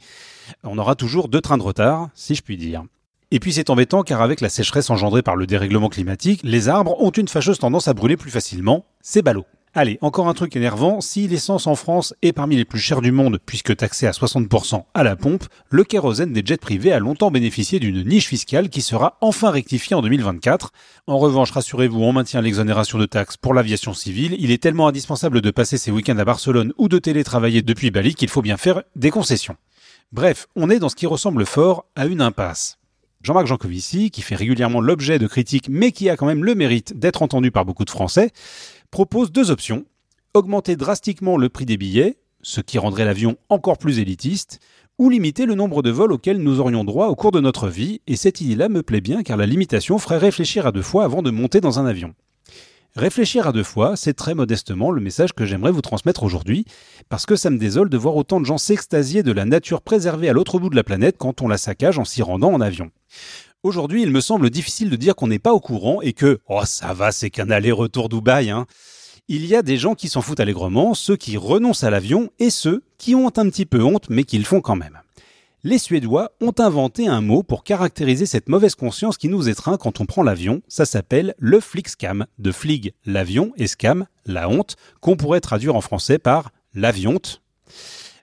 [0.62, 2.84] On aura toujours deux trains de retard, si je puis dire.
[3.32, 7.00] Et puis c'est embêtant car avec la sécheresse engendrée par le dérèglement climatique, les arbres
[7.02, 8.86] ont une fâcheuse tendance à brûler plus facilement.
[9.00, 9.46] C'est ballot.
[9.78, 13.12] Allez, encore un truc énervant, si l'essence en France est parmi les plus chères du
[13.12, 17.30] monde puisque taxée à 60% à la pompe, le kérosène des jets privés a longtemps
[17.30, 20.72] bénéficié d'une niche fiscale qui sera enfin rectifiée en 2024.
[21.06, 24.34] En revanche, rassurez-vous, on maintient l'exonération de taxes pour l'aviation civile.
[24.38, 28.14] Il est tellement indispensable de passer ses week-ends à Barcelone ou de télétravailler depuis Bali
[28.14, 29.56] qu'il faut bien faire des concessions.
[30.10, 32.78] Bref, on est dans ce qui ressemble fort à une impasse.
[33.26, 36.96] Jean-Marc Jancovici, qui fait régulièrement l'objet de critiques mais qui a quand même le mérite
[36.96, 38.30] d'être entendu par beaucoup de Français,
[38.90, 39.84] propose deux options.
[40.34, 44.60] Augmenter drastiquement le prix des billets, ce qui rendrait l'avion encore plus élitiste,
[44.98, 48.00] ou limiter le nombre de vols auxquels nous aurions droit au cours de notre vie,
[48.06, 51.22] et cette idée-là me plaît bien car la limitation ferait réfléchir à deux fois avant
[51.22, 52.14] de monter dans un avion.
[52.96, 56.64] Réfléchir à deux fois, c'est très modestement le message que j'aimerais vous transmettre aujourd'hui,
[57.10, 60.30] parce que ça me désole de voir autant de gens s'extasier de la nature préservée
[60.30, 62.90] à l'autre bout de la planète quand on la saccage en s'y rendant en avion.
[63.62, 66.62] Aujourd'hui, il me semble difficile de dire qu'on n'est pas au courant et que «Oh,
[66.64, 68.66] ça va, c'est qu'un aller-retour Dubaï, hein!»
[69.28, 72.50] Il y a des gens qui s'en foutent allègrement, ceux qui renoncent à l'avion et
[72.50, 75.00] ceux qui ont un petit peu honte mais qui le font quand même.
[75.64, 80.00] Les Suédois ont inventé un mot pour caractériser cette mauvaise conscience qui nous étreint quand
[80.00, 80.62] on prend l'avion.
[80.68, 82.26] Ça s'appelle le flickscam.
[82.38, 87.42] De flig, l'avion, et scam, la honte, qu'on pourrait traduire en français par l'avionte.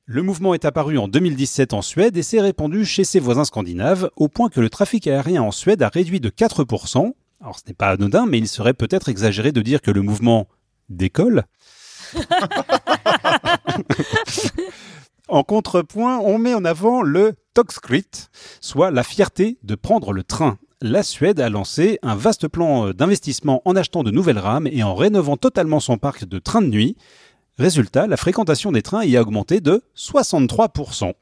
[0.05, 4.09] Le mouvement est apparu en 2017 en Suède et s'est répandu chez ses voisins scandinaves,
[4.17, 7.13] au point que le trafic aérien en Suède a réduit de 4%.
[7.39, 10.47] Alors ce n'est pas anodin, mais il serait peut-être exagéré de dire que le mouvement
[10.89, 11.45] décolle.
[15.29, 18.05] En contrepoint, on met en avant le Togskrit,
[18.59, 20.59] soit la fierté de prendre le train.
[20.81, 24.93] La Suède a lancé un vaste plan d'investissement en achetant de nouvelles rames et en
[24.93, 26.97] rénovant totalement son parc de trains de nuit.
[27.59, 31.13] Résultat, la fréquentation des trains y a augmenté de 63%.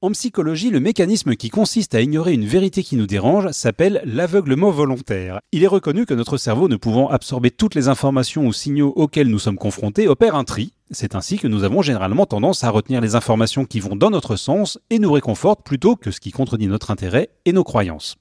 [0.00, 4.70] En psychologie, le mécanisme qui consiste à ignorer une vérité qui nous dérange s'appelle l'aveuglement
[4.70, 5.40] volontaire.
[5.52, 9.28] Il est reconnu que notre cerveau, ne pouvant absorber toutes les informations ou signaux auxquels
[9.28, 10.72] nous sommes confrontés, opère un tri.
[10.90, 14.36] C'est ainsi que nous avons généralement tendance à retenir les informations qui vont dans notre
[14.36, 18.16] sens et nous réconfortent plutôt que ce qui contredit notre intérêt et nos croyances.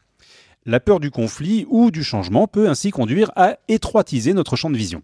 [0.66, 4.76] La peur du conflit ou du changement peut ainsi conduire à étroitiser notre champ de
[4.76, 5.02] vision.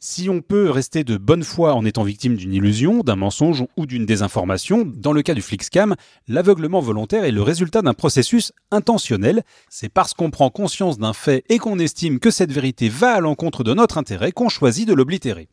[0.00, 3.84] Si on peut rester de bonne foi en étant victime d'une illusion, d'un mensonge ou
[3.84, 5.96] d'une désinformation, dans le cas du Flixcam,
[6.28, 9.42] l'aveuglement volontaire est le résultat d'un processus intentionnel.
[9.68, 13.20] C'est parce qu'on prend conscience d'un fait et qu'on estime que cette vérité va à
[13.20, 15.48] l'encontre de notre intérêt qu'on choisit de l'oblitérer.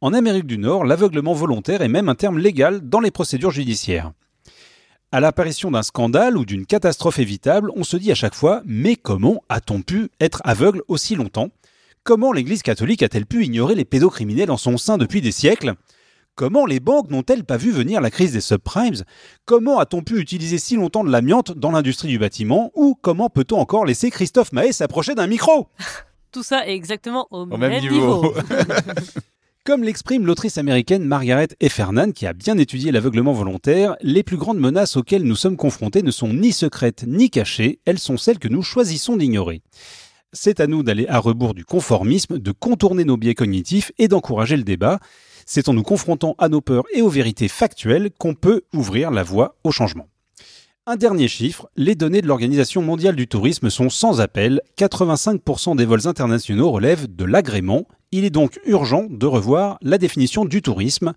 [0.00, 4.12] En Amérique du Nord, l'aveuglement volontaire est même un terme légal dans les procédures judiciaires.
[5.12, 8.96] À l'apparition d'un scandale ou d'une catastrophe évitable, on se dit à chaque fois Mais
[8.96, 11.50] comment a-t-on pu être aveugle aussi longtemps?
[12.04, 15.74] Comment l'Église catholique a-t-elle pu ignorer les pédocriminels en son sein depuis des siècles?
[16.34, 19.04] Comment les banques n'ont-elles pas vu venir la crise des subprimes?
[19.44, 22.72] Comment a-t-on pu utiliser si longtemps de l'amiante dans l'industrie du bâtiment?
[22.74, 25.68] Ou comment peut-on encore laisser Christophe Mahé s'approcher d'un micro?
[26.32, 28.34] Tout ça est exactement au, Au même niveau.
[29.64, 34.58] Comme l'exprime l'autrice américaine Margaret Heffernan, qui a bien étudié l'aveuglement volontaire, les plus grandes
[34.58, 38.48] menaces auxquelles nous sommes confrontés ne sont ni secrètes ni cachées, elles sont celles que
[38.48, 39.62] nous choisissons d'ignorer.
[40.34, 44.56] C'est à nous d'aller à rebours du conformisme, de contourner nos biais cognitifs et d'encourager
[44.56, 44.98] le débat.
[45.44, 49.24] C'est en nous confrontant à nos peurs et aux vérités factuelles qu'on peut ouvrir la
[49.24, 50.08] voie au changement.
[50.86, 54.62] Un dernier chiffre, les données de l'Organisation mondiale du tourisme sont sans appel.
[54.78, 57.86] 85% des vols internationaux relèvent de l'agrément.
[58.10, 61.12] Il est donc urgent de revoir la définition du tourisme.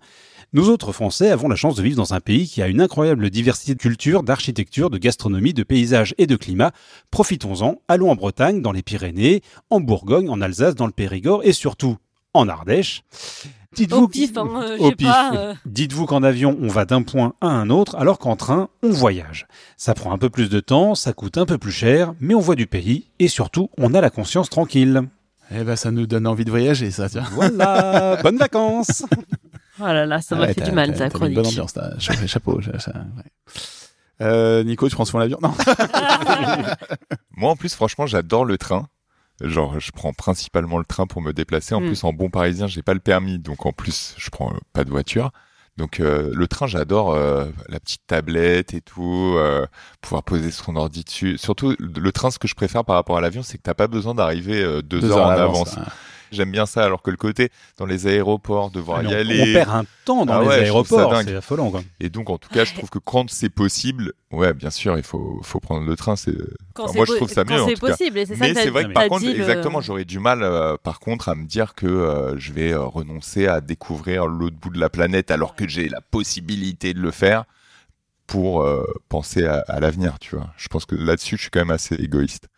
[0.52, 3.28] Nous autres Français avons la chance de vivre dans un pays qui a une incroyable
[3.30, 6.72] diversité de culture, d'architecture, de gastronomie, de paysages et de climat.
[7.10, 11.52] Profitons-en, allons en Bretagne, dans les Pyrénées, en Bourgogne, en Alsace, dans le Périgord et
[11.52, 11.96] surtout
[12.32, 13.02] en Ardèche.
[13.92, 15.06] Au pif, hein, euh, je au sais pif.
[15.08, 15.32] pas.
[15.34, 18.88] euh, Dites-vous qu'en avion, on va d'un point à un autre, alors qu'en train, on
[18.90, 19.46] voyage.
[19.76, 22.40] Ça prend un peu plus de temps, ça coûte un peu plus cher, mais on
[22.40, 25.02] voit du pays, et surtout, on a la conscience tranquille.
[25.54, 27.24] Eh ben, ça nous donne envie de voyager, ça, tiens.
[27.32, 29.04] Voilà, bonnes vacances
[29.80, 31.34] Oh là là, ça m'a Ouais, fait du mal, ta mis une chronique.
[31.36, 32.60] bonne ambiance, chapeau.
[32.78, 33.52] ça- ouais.
[34.22, 35.38] Euh, Nico, tu prends souvent l'avion?
[35.42, 35.52] Non.
[37.36, 38.88] Moi, en plus, franchement, j'adore le train.
[39.42, 41.74] Genre, je prends principalement le train pour me déplacer.
[41.74, 41.86] En Mm.
[41.88, 44.84] plus, en bon parisien, j'ai pas le permis, donc en plus, je prends euh, pas
[44.84, 45.30] de voiture.
[45.76, 49.66] Donc, euh, le train, j'adore euh, la petite tablette et tout, euh,
[50.00, 51.36] pouvoir poser son ordi dessus.
[51.36, 53.86] Surtout, le train, ce que je préfère par rapport à l'avion, c'est que t'as pas
[53.86, 55.76] besoin d'arriver euh, deux, heures, en avance.
[56.32, 59.40] J'aime bien ça, alors que le côté dans les aéroports, devoir y on, aller.
[59.40, 61.70] on perd un temps dans Ah les ouais, aéroports, c'est affolant.
[61.70, 61.82] Quoi.
[62.00, 65.04] Et donc, en tout cas, je trouve que quand c'est possible, ouais, bien sûr, il
[65.04, 66.16] faut, faut prendre le train.
[66.16, 66.34] C'est
[66.78, 68.84] Enfin, moi, je trouve ça quand mieux, c'est possible, et c'est ça Mais c'est vrai
[68.84, 71.86] que par contre, le- exactement, j'aurais du mal, euh, par contre, à me dire que
[71.86, 75.88] euh, je vais euh, renoncer à découvrir l'autre bout de la planète alors que j'ai
[75.88, 77.44] la possibilité de le faire
[78.26, 80.48] pour euh, penser à, à l'avenir, tu vois.
[80.56, 82.48] Je pense que là-dessus, je suis quand même assez égoïste.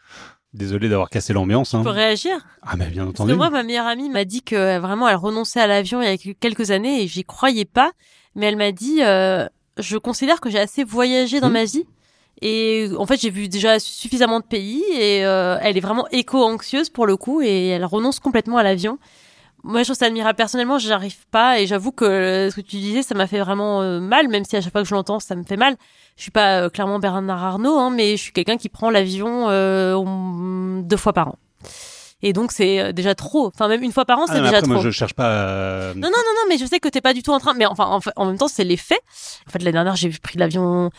[0.54, 1.74] Désolé d'avoir cassé l'ambiance.
[1.74, 1.82] Hein.
[1.82, 3.32] Peux réagir Ah, mais bien Parce entendu.
[3.32, 6.08] que moi, ma meilleure amie m'a dit que euh, vraiment, elle renonçait à l'avion il
[6.08, 7.92] y a quelques années et j'y croyais pas.
[8.34, 9.46] Mais elle m'a dit, euh,
[9.78, 11.52] je considère que j'ai assez voyagé dans Mhm.
[11.52, 11.84] ma vie.
[12.40, 16.88] Et en fait, j'ai vu déjà suffisamment de pays et euh, elle est vraiment éco-anxieuse
[16.88, 18.98] pour le coup et elle renonce complètement à l'avion.
[19.64, 20.37] Moi, je trouve ça admirable.
[20.37, 23.83] Personnellement, j'arrive pas et j'avoue que euh, ce que tu disais, ça m'a fait vraiment
[23.83, 25.77] euh, mal, même si à chaque fois que je l'entends, ça me fait mal.
[26.16, 29.47] Je suis pas euh, clairement Bernard Arnault, hein, mais je suis quelqu'un qui prend l'avion
[29.49, 31.38] euh, deux fois par an.
[32.23, 33.47] Et donc, c'est déjà trop.
[33.49, 34.73] Enfin, même une fois par an, Ah, c'est mais déjà après, trop.
[34.75, 35.92] moi, je cherche pas.
[35.94, 37.55] Non, non, non, non, mais je sais que t'es pas du tout en train.
[37.55, 39.01] Mais enfin, en, fait- en même temps, c'est les faits.
[39.47, 40.90] En fait, l'année dernière, j'ai pris l'avion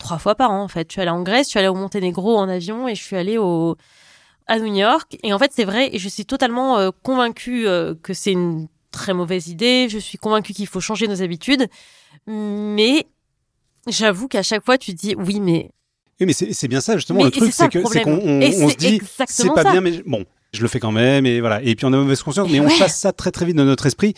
[0.00, 0.62] trois fois par an.
[0.62, 2.94] En fait, je suis allée en Grèce, je suis allée au Monténégro en avion et
[2.96, 3.76] je suis allée au
[4.46, 5.18] à New York.
[5.22, 5.90] Et en fait, c'est vrai.
[5.92, 9.88] Et je suis totalement euh, convaincue euh, que c'est une très mauvaise idée.
[9.88, 11.66] Je suis convaincue qu'il faut changer nos habitudes.
[12.26, 13.06] Mais
[13.86, 15.70] j'avoue qu'à chaque fois, tu dis oui, mais
[16.20, 17.18] Oui, mais c'est bien ça, justement.
[17.20, 19.72] Mais le truc, c'est qu'on on, se dit, c'est pas ça.
[19.72, 21.62] bien, mais bon, je le fais quand même, et voilà.
[21.62, 22.74] Et puis on a mauvaise conscience, mais, Mais on ouais.
[22.74, 24.14] chasse ça très très vite de notre esprit.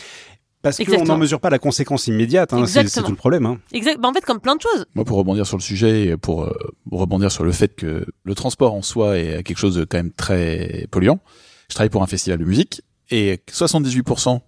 [0.62, 3.46] Parce qu'on n'en mesure pas la conséquence immédiate, hein, c'est tout le problème.
[3.46, 3.58] Hein.
[3.72, 4.00] exact.
[4.00, 4.86] Bah, en fait, comme plein de choses.
[4.94, 6.52] Moi, pour rebondir sur le sujet, et pour euh,
[6.90, 10.10] rebondir sur le fait que le transport en soi est quelque chose de quand même
[10.12, 11.20] très polluant,
[11.68, 14.40] je travaille pour un festival de musique et 78%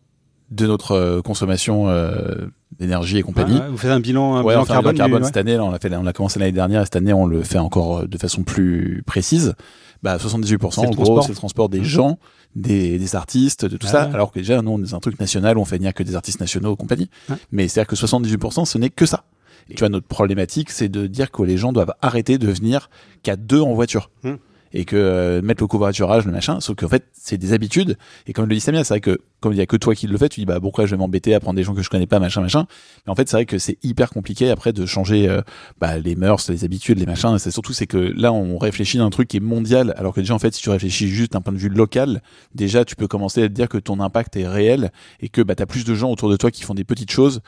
[0.51, 3.59] de notre euh, consommation euh, d'énergie et compagnie.
[3.63, 5.27] Ah, vous faites un bilan, un Ouais, bilan on fait un carbone, bilan carbone du-
[5.27, 7.27] cette année, là, on l'a fait, on l'a commencé l'année dernière, et cette année on
[7.27, 9.55] le fait encore euh, de façon plus précise.
[10.03, 11.25] Bah, 78%, C'est le en gros, transport.
[11.25, 11.85] c'est le transport des Mhm.
[11.85, 12.19] gens,
[12.57, 14.07] des, des artistes, de tout Ah ça.
[14.09, 14.15] ouais.
[14.15, 16.17] Alors que déjà, nous, on est un truc national où on fait venir que des
[16.17, 17.11] artistes nationaux et compagnie.
[17.29, 17.37] Ouais.
[17.53, 19.25] Mais c'est-à-dire que 78%, ce n'est que ça.
[19.69, 22.91] Et tu vois, notre problématique, c'est de dire que les gens doivent arrêter de venir
[23.23, 24.11] qu'à deux en voiture.
[24.25, 24.39] Mhm.
[24.73, 27.99] Et que euh, mettre le covoiturage, le machin, sauf qu'en fait, c'est des habitudes.
[28.27, 30.07] Et comme le dit Samia, c'est vrai que comme il y a que toi qui
[30.07, 31.91] le fais, tu dis bah pourquoi je vais m'embêter à prendre des gens que je
[31.91, 32.67] connais pas, machin, machin.
[33.07, 35.41] Mais en fait, c'est vrai que c'est hyper compliqué après de changer euh,
[35.81, 37.39] bah, les mœurs, les habitudes, les machins.
[37.39, 40.35] C'est surtout c'est que là, on réfléchit d'un truc qui est mondial, alors que déjà
[40.35, 42.23] en fait, si tu réfléchis juste d'un point de vue local,
[42.55, 45.55] déjà tu peux commencer à te dire que ton impact est réel et que bah
[45.55, 47.41] t'as plus de gens autour de toi qui font des petites choses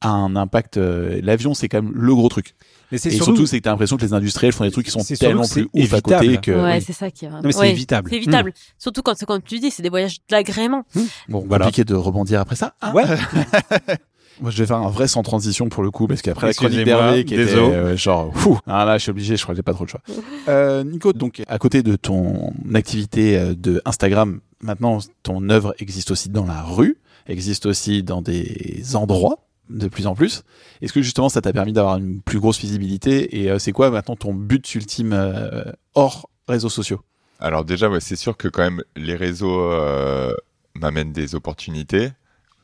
[0.00, 0.76] à un impact.
[0.76, 2.54] euh, L'avion, c'est quand même le gros truc.
[2.90, 4.92] Mais c'est Et surtout, c'est que t'as l'impression que les industriels font des trucs qui
[4.92, 6.52] sont tellement plus ouf à côté que.
[6.52, 6.82] ouais, oui.
[6.86, 7.28] c'est ça qui est.
[7.30, 8.08] Non, mais c'est Ouais, évitable.
[8.10, 8.52] C'est évitable.
[8.78, 10.84] Surtout quand, comme tu dis, c'est des voyages d'agrément.
[11.28, 11.66] Bon, Voilà.
[11.66, 12.74] compliqué de rebondir après ça.
[12.80, 12.94] Ah.
[12.94, 13.04] Ouais.
[14.40, 16.84] Moi, je vais faire un vrai sans transition pour le coup, parce qu'après la chronique
[16.84, 19.64] d'Hervé qui était euh, genre, fou, ah là, je suis obligé, je crois que j'ai
[19.64, 20.00] pas trop le choix.
[20.48, 26.10] Euh, Nico, donc à côté de ton activité euh, de Instagram, maintenant ton œuvre existe
[26.12, 30.44] aussi dans la rue, existe aussi dans des endroits de plus en plus.
[30.80, 33.90] Est-ce que justement ça t'a permis d'avoir une plus grosse visibilité et euh, c'est quoi
[33.90, 37.00] maintenant ton but ultime euh, hors réseaux sociaux?
[37.40, 40.34] Alors déjà, c'est sûr que quand même les réseaux euh,
[40.74, 42.10] m'amènent des opportunités.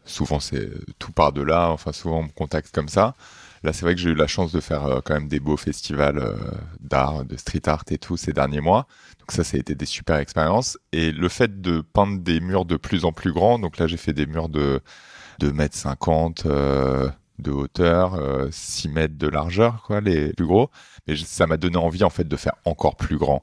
[0.04, 1.70] Souvent, c'est tout par de là.
[1.70, 3.14] Enfin, souvent, on me contacte comme ça.
[3.62, 6.36] Là, c'est vrai que j'ai eu la chance de faire quand même des beaux festivals
[6.80, 8.86] d'art, de street art et tout ces derniers mois.
[9.20, 10.76] Donc ça, ça a été des super expériences.
[10.92, 13.58] Et le fait de peindre des murs de plus en plus grands.
[13.58, 14.80] Donc là, j'ai fait des murs de
[15.38, 17.08] 2 mètres 50 euh,
[17.38, 20.70] de hauteur, euh, 6 mètres de largeur, quoi, les plus gros.
[21.06, 23.42] Mais ça m'a donné envie en fait de faire encore plus grand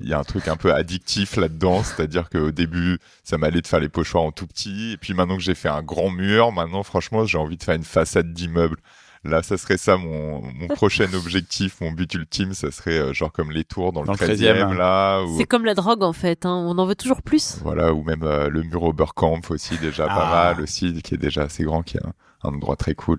[0.00, 3.66] Il y a un truc un peu addictif là-dedans, c'est-à-dire qu'au début, ça m'allait de
[3.66, 6.52] faire les pochoirs en tout petit, et puis maintenant que j'ai fait un grand mur,
[6.52, 8.78] maintenant, franchement, j'ai envie de faire une façade d'immeuble.
[9.26, 13.32] Là, ça serait ça mon, mon prochain objectif, mon but ultime, ça serait euh, genre
[13.32, 15.22] comme les tours dans, Dans le le 13e, 13e, là.
[15.24, 16.54] Ou, C'est comme la drogue en fait, hein.
[16.66, 17.58] on en veut toujours plus.
[17.62, 20.54] Voilà, ou même euh, le mur Oberkampf aussi, déjà pas Ah.
[20.54, 22.12] mal aussi, qui est déjà assez grand, qui est un,
[22.48, 23.18] un endroit très cool.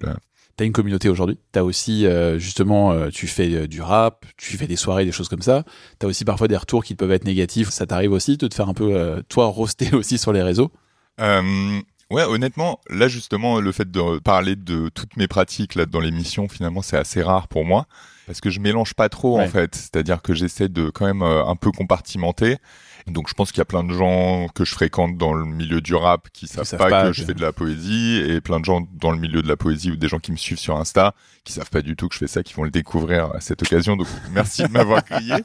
[0.56, 1.38] T'as une communauté aujourd'hui.
[1.52, 5.12] T'as aussi euh, justement, euh, tu fais euh, du rap, tu fais des soirées, des
[5.12, 5.64] choses comme ça.
[6.00, 7.70] T'as aussi parfois des retours qui peuvent être négatifs.
[7.70, 10.72] Ça t'arrive aussi de te faire un peu euh, toi roaster aussi sur les réseaux?
[12.10, 16.48] Ouais, honnêtement, là justement, le fait de parler de toutes mes pratiques là dans l'émission,
[16.48, 17.86] finalement, c'est assez rare pour moi
[18.28, 19.44] parce que je mélange pas trop Ouais.
[19.46, 19.76] en fait.
[19.76, 22.58] C'est-à-dire que j'essaie de quand même euh, un peu compartimenter.
[23.08, 25.80] Donc je pense qu'il y a plein de gens que je fréquente dans le milieu
[25.80, 28.42] du rap qui savent, savent pas, pas que que- je fais de la poésie et
[28.42, 30.60] plein de gens dans le milieu de la poésie ou des gens qui me suivent
[30.60, 31.14] sur Insta
[31.46, 33.62] qui savent pas du tout que je fais ça, qui vont le découvrir à cette
[33.62, 33.96] occasion.
[33.96, 35.36] Donc merci de m'avoir crié.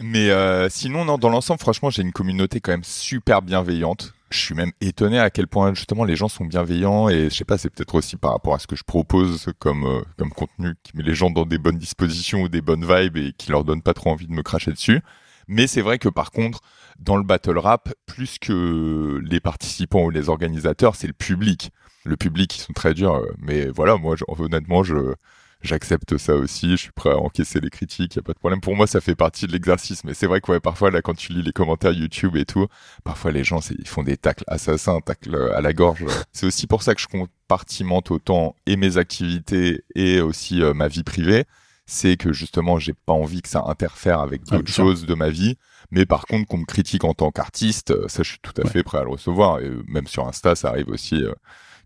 [0.00, 4.14] Mais euh, sinon, non, dans l'ensemble, franchement, j'ai une communauté quand même super bienveillante.
[4.30, 7.44] Je suis même étonné à quel point justement les gens sont bienveillants et je sais
[7.46, 10.74] pas, c'est peut-être aussi par rapport à ce que je propose comme euh, comme contenu
[10.82, 13.64] qui met les gens dans des bonnes dispositions ou des bonnes vibes et qui leur
[13.64, 15.00] donne pas trop envie de me cracher dessus.
[15.46, 16.60] Mais c'est vrai que par contre,
[16.98, 21.70] dans le battle rap, plus que les participants ou les organisateurs, c'est le public.
[22.04, 23.14] Le public, ils sont très durs.
[23.14, 25.14] euh, Mais voilà, moi, honnêtement, je
[25.62, 26.70] j'accepte ça aussi.
[26.72, 28.16] Je suis prêt à encaisser les critiques.
[28.16, 28.60] Y a pas de problème.
[28.60, 30.04] Pour moi, ça fait partie de l'exercice.
[30.04, 32.66] Mais c'est vrai que ouais, parfois là, quand tu lis les commentaires YouTube et tout,
[33.04, 36.04] parfois les gens, ils font des tacles assassins, tacles à la gorge.
[36.32, 40.88] C'est aussi pour ça que je compartimente autant et mes activités et aussi euh, ma
[40.88, 41.44] vie privée.
[41.90, 45.30] C'est que justement, j'ai pas envie que ça interfère avec Ah, d'autres choses de ma
[45.30, 45.56] vie.
[45.90, 48.64] Mais par contre, qu'on me critique en tant qu'artiste, euh, ça, je suis tout à
[48.64, 48.70] Ouais.
[48.70, 49.60] fait prêt à le recevoir.
[49.60, 51.32] Et euh, même sur Insta, ça arrive aussi euh,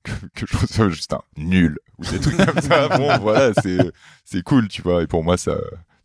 [0.03, 2.88] que, que je reçoive juste un nul ou des trucs comme ça.
[2.88, 3.92] Bon, voilà, c'est
[4.24, 5.03] c'est cool, tu vois.
[5.03, 5.57] Et pour moi, ça,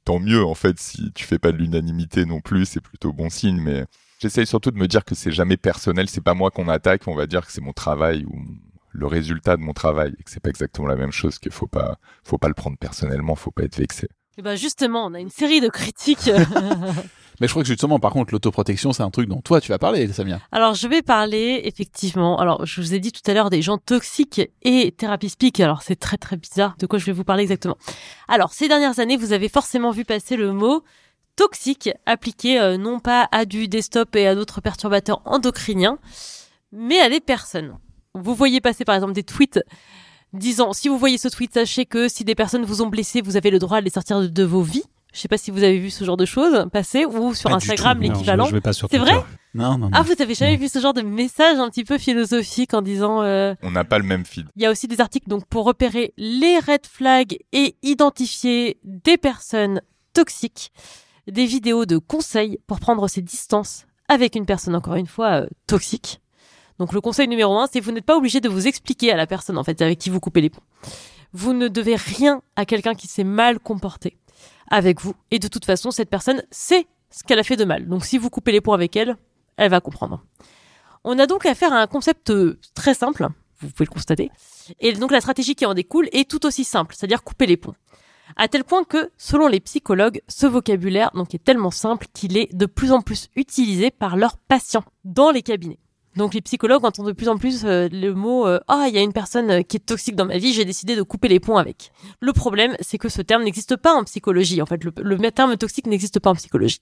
[0.05, 0.79] tant mieux en fait.
[0.79, 3.59] Si tu fais pas de l'unanimité non plus, c'est plutôt bon signe.
[3.61, 3.85] Mais
[4.19, 6.09] j'essaye surtout de me dire que c'est jamais personnel.
[6.09, 7.07] C'est pas moi qu'on attaque.
[7.07, 8.45] On va dire que c'est mon travail ou
[8.91, 11.39] le résultat de mon travail et que c'est pas exactement la même chose.
[11.39, 13.35] Qu'il faut pas, faut pas le prendre personnellement.
[13.35, 14.07] Faut pas être vexé.
[14.39, 16.29] Et ben justement, on a une série de critiques.
[17.39, 19.79] Mais je crois que justement, par contre, l'autoprotection, c'est un truc dont toi tu vas
[19.79, 20.39] parler, Samia.
[20.51, 22.39] Alors, je vais parler effectivement.
[22.39, 25.59] Alors, je vous ai dit tout à l'heure des gens toxiques et thérapie speak.
[25.59, 26.75] Alors, c'est très très bizarre.
[26.77, 27.77] De quoi je vais vous parler exactement?
[28.27, 30.83] Alors, ces dernières années, vous avez forcément vu passer le mot
[31.35, 35.99] toxique appliqué euh, non pas à du desktop et à d'autres perturbateurs endocriniens,
[36.71, 37.77] mais à des personnes.
[38.15, 39.59] Vous voyez passer par exemple des tweets
[40.34, 43.38] disant si vous voyez ce tweet, sachez que si des personnes vous ont blessé, vous
[43.38, 44.84] avez le droit de les sortir de, de vos vies.
[45.13, 47.55] Je sais pas si vous avez vu ce genre de choses passer ou sur Pas
[47.55, 48.43] Instagram l'équivalent.
[48.45, 49.15] Je, je vais pas sur C'est vrai
[49.55, 49.89] Non, non, non.
[49.93, 53.23] Ah, vous avez jamais vu ce genre de message un petit peu philosophique en disant
[53.23, 54.47] euh, On n'a pas le même feed.
[54.55, 59.17] il y a aussi des articles donc pour repérer les red flags et identifier des
[59.17, 59.82] personnes
[60.13, 60.71] toxiques,
[61.28, 65.47] des vidéos de conseils pour prendre ses distances avec une personne encore une fois euh,
[65.67, 66.21] toxique.
[66.80, 69.28] Donc le conseil numéro un, c'est vous n'êtes pas obligé de vous expliquer à la
[69.28, 70.61] personne en fait avec qui vous coupez les ponts.
[71.34, 74.17] Vous ne devez rien à quelqu'un qui s'est mal comporté
[74.69, 77.88] avec vous et de toute façon cette personne sait ce qu'elle a fait de mal.
[77.88, 79.17] Donc si vous coupez les ponts avec elle,
[79.57, 80.23] elle va comprendre.
[81.03, 83.28] On a donc affaire à un concept euh, très simple,
[83.59, 84.30] vous pouvez le constater,
[84.80, 87.75] et donc la stratégie qui en découle est tout aussi simple, c'est-à-dire couper les ponts.
[88.36, 92.53] À tel point que, selon les psychologues, ce vocabulaire donc est tellement simple qu'il est
[92.53, 95.80] de plus en plus utilisé par leurs patients dans les cabinets.
[96.18, 98.97] Donc les psychologues entendent de plus en plus euh, le mot euh, ah il y
[98.97, 101.39] a une personne euh, qui est toxique dans ma vie j'ai décidé de couper les
[101.39, 101.91] ponts avec.
[102.20, 105.55] Le problème c'est que ce terme n'existe pas en psychologie en fait le, le terme
[105.57, 106.82] toxique n'existe pas en psychologie.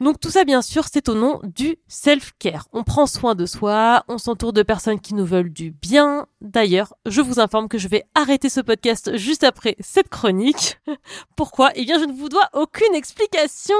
[0.00, 2.66] Donc tout ça, bien sûr, c'est au nom du self-care.
[2.72, 6.26] On prend soin de soi, on s'entoure de personnes qui nous veulent du bien.
[6.40, 10.78] D'ailleurs, je vous informe que je vais arrêter ce podcast juste après cette chronique.
[11.36, 11.70] Pourquoi?
[11.74, 13.76] Eh bien, je ne vous dois aucune explication.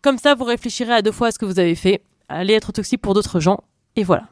[0.00, 2.02] Comme ça, vous réfléchirez à deux fois à ce que vous avez fait.
[2.28, 3.60] Allez être toxique pour d'autres gens.
[3.96, 4.24] Et voilà.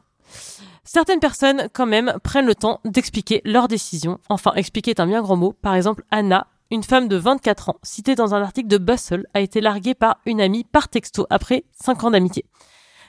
[0.85, 4.19] Certaines personnes, quand même, prennent le temps d'expliquer leurs décisions.
[4.29, 5.53] Enfin, expliquer est un bien grand mot.
[5.53, 9.41] Par exemple, Anna, une femme de 24 ans, citée dans un article de Bustle, a
[9.41, 12.45] été larguée par une amie par texto après 5 ans d'amitié.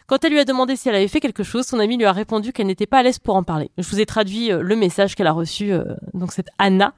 [0.05, 2.11] Quand elle lui a demandé si elle avait fait quelque chose, son amie lui a
[2.11, 3.71] répondu qu'elle n'était pas à l'aise pour en parler.
[3.77, 6.93] Je vous ai traduit euh, le message qu'elle a reçu, euh, donc cette Anna.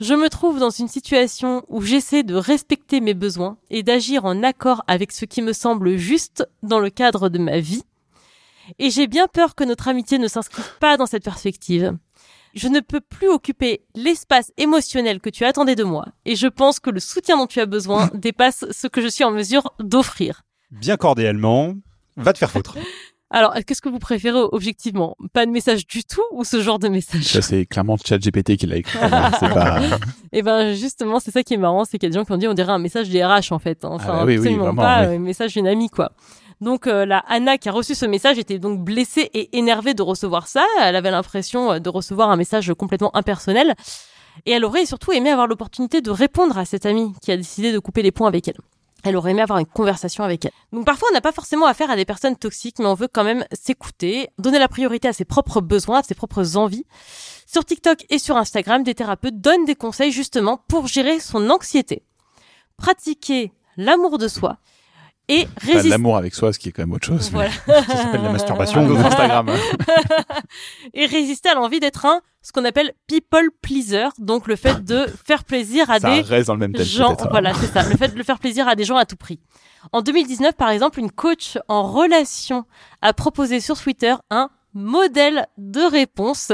[0.00, 4.42] Je me trouve dans une situation où j'essaie de respecter mes besoins et d'agir en
[4.42, 7.84] accord avec ce qui me semble juste dans le cadre de ma vie.
[8.78, 11.96] Et j'ai bien peur que notre amitié ne s'inscrive pas dans cette perspective.
[12.54, 16.80] Je ne peux plus occuper l'espace émotionnel que tu attendais de moi, et je pense
[16.80, 20.42] que le soutien dont tu as besoin dépasse ce que je suis en mesure d'offrir.
[20.70, 21.74] Bien cordialement,
[22.16, 22.76] va te faire foutre.
[23.36, 25.16] Alors, qu'est-ce que vous préférez objectivement?
[25.32, 27.24] Pas de message du tout ou ce genre de message?
[27.24, 28.96] Ça, c'est clairement ChatGPT qui l'a écrit.
[29.40, 29.80] C'est pas.
[30.32, 32.32] Et ben justement, c'est ça qui est marrant, c'est qu'il y a des gens qui
[32.32, 33.84] ont dit on dirait un message des RH en fait.
[33.84, 33.88] hein.
[33.92, 35.16] Enfin, Ah bah oui, oui, absolument vraiment, pas oui.
[35.16, 36.12] un message d'une amie quoi.
[36.60, 40.02] Donc euh, la Anna qui a reçu ce message était donc blessée et énervée de
[40.02, 40.64] recevoir ça.
[40.82, 43.74] Elle avait l'impression euh, de recevoir un message complètement impersonnel.
[44.46, 47.72] Et elle aurait surtout aimé avoir l'opportunité de répondre à cette amie qui a décidé
[47.72, 48.58] de couper les ponts avec elle.
[49.04, 50.52] Elle aurait aimé avoir une conversation avec elle.
[50.72, 53.22] Donc parfois, on n'a pas forcément affaire à des personnes toxiques, mais on veut quand
[53.22, 56.86] même s'écouter, donner la priorité à ses propres besoins, à ses propres envies.
[57.46, 62.02] Sur TikTok et sur Instagram, des thérapeutes donnent des conseils justement pour gérer son anxiété.
[62.78, 64.56] Pratiquer l'amour de soi
[65.28, 65.88] et de résister.
[65.88, 67.30] l'amour avec soi, ce qui est quand même autre chose.
[67.30, 67.50] Voilà.
[67.66, 68.86] Ça s'appelle la masturbation.
[68.88, 69.50] d'autres Instagram.
[70.94, 75.06] et résister à l'envie d'être un, ce qu'on appelle people pleaser, donc le fait de
[75.26, 76.84] faire plaisir à Ça des reste dans le même thème.
[76.84, 79.16] gens, voilà, c'est ça, le fait de le faire plaisir à des gens à tout
[79.16, 79.40] prix.
[79.92, 82.64] En 2019, par exemple, une coach en relation
[83.02, 86.52] a proposé sur Twitter un modèle de réponse.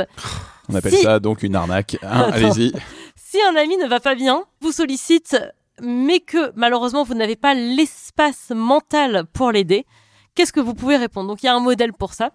[0.68, 1.96] On appelle Si- ça donc une arnaque.
[2.02, 2.30] Hein.
[2.32, 2.72] Allez-y.
[3.16, 5.36] Si un ami ne va pas bien, vous sollicite,
[5.80, 9.86] mais que malheureusement vous n'avez pas l'espace mental pour l'aider,
[10.34, 11.28] qu'est-ce que vous pouvez répondre?
[11.28, 12.30] Donc il y a un modèle pour ça.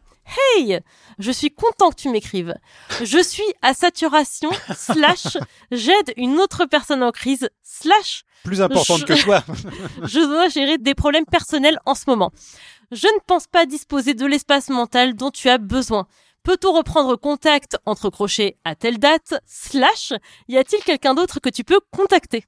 [0.58, 0.80] Hey,
[1.20, 2.56] je suis content que tu m'écrives.
[3.04, 5.38] Je suis à saturation, slash,
[5.72, 9.44] j'aide une autre personne en crise, slash, Plus importante Je- que toi.
[10.04, 12.32] je dois gérer des problèmes personnels en ce moment.
[12.92, 16.08] Je ne pense pas disposer de l'espace mental dont tu as besoin.
[16.46, 19.34] Peut-on reprendre contact entre crochets à telle date?
[19.48, 20.14] Slash,
[20.48, 22.46] y a-t-il quelqu'un d'autre que tu peux contacter?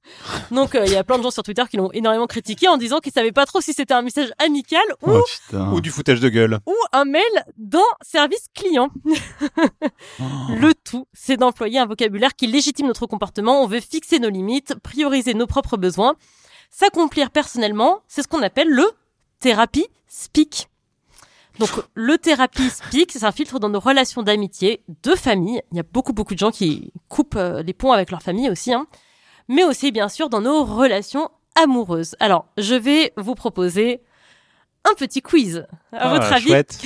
[0.52, 2.78] Donc euh, il y a plein de gens sur Twitter qui l'ont énormément critiqué en
[2.78, 5.24] disant qu'ils savaient pas trop si c'était un message amical ou, Oh.
[5.74, 6.60] Ou du foutage de gueule.
[6.68, 7.24] ou un mail
[7.58, 8.90] dans service client.
[10.20, 10.24] Oh.
[10.60, 13.64] Le tout, c'est d'employer un vocabulaire qui légitime notre comportement.
[13.64, 16.16] On veut fixer nos limites, prioriser nos propres besoins,
[16.70, 18.02] s'accomplir personnellement.
[18.08, 18.86] C'est ce qu'on appelle le
[19.40, 20.68] thérapie speak.
[21.60, 25.62] Donc, le thérapie speak, c'est un filtre dans nos relations d'amitié, de famille.
[25.72, 28.50] Il y a beaucoup, beaucoup de gens qui coupent euh, les ponts avec leur famille
[28.50, 28.86] aussi, hein.
[29.50, 32.16] Mais aussi, bien sûr, dans nos relations amoureuses.
[32.20, 34.02] Alors, je vais vous proposer
[34.84, 35.66] un petit quiz.
[35.92, 36.80] À Ah, votre avis, chouette.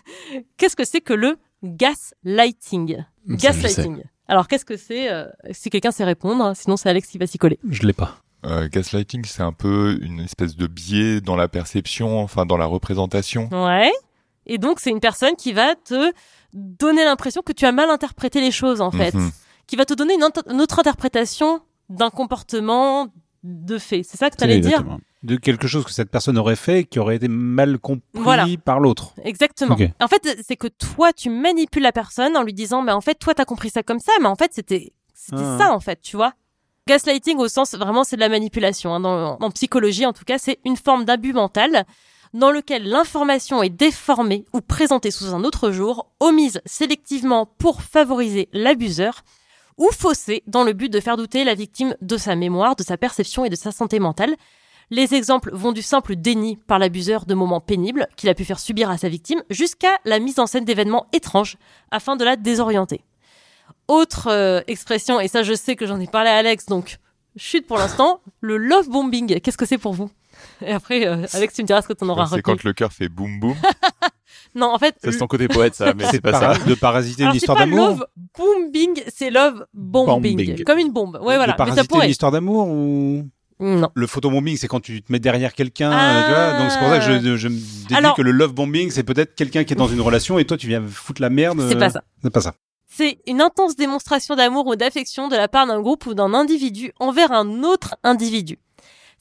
[0.56, 2.96] qu'est-ce que c'est que le gaslighting?
[2.96, 3.36] Sais.
[3.36, 4.02] Gaslighting.
[4.28, 7.26] Alors, qu'est-ce que c'est euh, Si quelqu'un sait répondre, hein, sinon c'est Alex qui va
[7.26, 7.58] s'y coller.
[7.68, 8.16] Je l'ai pas.
[8.46, 12.66] Euh, gaslighting, c'est un peu une espèce de biais dans la perception, enfin dans la
[12.66, 13.48] représentation.
[13.52, 13.90] Ouais.
[14.46, 16.12] Et donc, c'est une personne qui va te
[16.52, 19.14] donner l'impression que tu as mal interprété les choses, en fait.
[19.14, 19.30] Mhm.
[19.66, 20.24] Qui va te donner une,
[20.60, 23.08] autre interprétation d'un comportement
[23.42, 24.02] de fait.
[24.02, 24.70] C'est ça que tu allais dire?
[24.72, 25.00] Exactement.
[25.22, 28.46] De quelque chose que cette personne aurait fait qui aurait été mal compris Voilà.
[28.62, 29.14] par l'autre.
[29.22, 29.74] Exactement.
[30.00, 33.14] En fait, c'est que toi, tu manipules la personne en lui disant, mais en fait,
[33.14, 35.56] toi, t'as compris ça comme ça, mais en fait, c'était, c'était Ah.
[35.58, 36.34] ça, en fait, tu vois.
[36.86, 38.94] Gaslighting, au sens, vraiment, c'est de la manipulation.
[38.94, 39.00] hein.
[39.00, 41.86] Dans, en psychologie, en tout cas, c'est une forme d'abus mental
[42.34, 48.48] dans lequel l'information est déformée ou présentée sous un autre jour, omise sélectivement pour favoriser
[48.52, 49.22] l'abuseur,
[49.78, 52.96] ou faussée dans le but de faire douter la victime de sa mémoire, de sa
[52.96, 54.34] perception et de sa santé mentale.
[54.90, 58.60] Les exemples vont du simple déni par l'abuseur de moments pénibles qu'il a pu faire
[58.60, 61.56] subir à sa victime jusqu'à la mise en scène d'événements étranges
[61.90, 63.02] afin de la désorienter.
[63.88, 66.98] Autre euh, expression, et ça je sais que j'en ai parlé à Alex, donc
[67.36, 69.40] chute pour l'instant, le love bombing.
[69.40, 70.10] Qu'est-ce que c'est pour vous?
[70.64, 72.42] Et après, euh, Alex, tu me diras ce que tu en auras C'est retenu.
[72.42, 73.54] quand le cœur fait boum boum.
[74.56, 76.54] Non, en fait, c'est ton côté poète, ça, mais c'est pas ça.
[76.64, 77.88] de parasiter alors une c'est histoire d'amour.
[77.88, 78.06] love
[78.38, 80.64] bombing, c'est love bombing, Bombing.
[80.64, 81.16] comme une bombe.
[81.22, 81.46] Ouais, de voilà.
[81.46, 82.04] Mais ça parasiter pourrait.
[82.06, 83.28] une histoire d'amour ou
[83.58, 83.90] Non.
[83.94, 86.54] le photobombing, c'est quand tu te mets derrière quelqu'un, Ah.
[86.56, 86.58] euh.
[86.62, 89.02] Donc c'est pour ça que je, je me déduis Alors- que le love bombing, c'est
[89.02, 91.60] peut-être quelqu'un qui est dans une relation et toi tu viens foutre la merde.
[91.68, 92.02] C'est euh, pas ça.
[92.22, 92.54] C'est pas ça.
[92.88, 96.92] C'est une intense démonstration d'amour ou d'affection de la part d'un groupe ou d'un individu
[97.00, 98.58] envers un autre individu.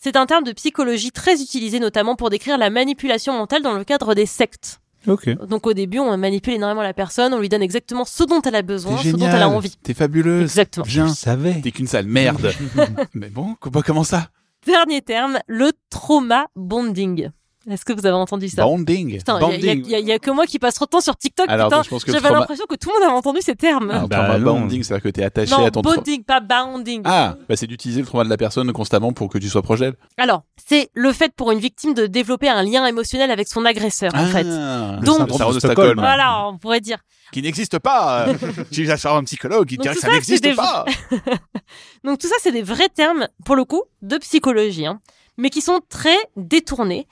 [0.04, 3.86] C'est un terme de psychologie très utilisé notamment pour décrire la manipulation mentale dans le
[3.86, 4.82] cadre des sectes.
[5.08, 5.30] Ok.
[5.48, 8.56] Donc au début, on manipule énormément la personne, on lui donne exactement ce dont elle
[8.56, 9.78] a besoin, ce dont elle a envie.
[9.82, 10.42] T'es fabuleuse.
[10.42, 10.86] Exactement.
[10.86, 11.08] Viens.
[11.08, 11.62] Je savais.
[11.62, 12.52] T'es qu'une sale merde.
[13.14, 14.28] mais bon, co- comment ça?
[14.66, 17.30] Dernier terme, le trauma bonding.
[17.70, 19.18] Est-ce que vous avez entendu ça Bonding.
[19.20, 21.46] Putain, il y y, y a- que moi qui passe trop de temps sur TikTok.
[21.48, 23.56] Alors, putain, je pense que j'avais trauma- l'impression que tout le monde avait entendu ces
[23.56, 23.90] termes.
[23.90, 27.02] Alors, Bah, trauma bonding, c'est-à-dire que t'es attaché non, à ton bonding, pas bounding.
[27.06, 29.80] Ah, bah c'est d'utiliser le trauma de la personne constamment pour que tu sois proche
[29.80, 29.96] d'elle.
[30.18, 34.12] Alors, c'est le fait pour une victime de développer un lien émotionnel avec son agresseur,
[34.14, 34.46] en fait.
[34.46, 36.00] Ah, Donc- le syndrome de Stockholm.
[36.00, 36.98] Voilà, on pourrait dire.
[37.32, 38.28] qui n'existe pas.
[38.72, 40.86] J'ai ça un psychologue qui Donc dirait que ça ça, n'existe c'est des- pas.
[42.04, 45.00] Donc tout ça, c'est des vrais termes, pour le coup, de psychologie, hein,
[45.38, 47.08] mais qui sont très détournés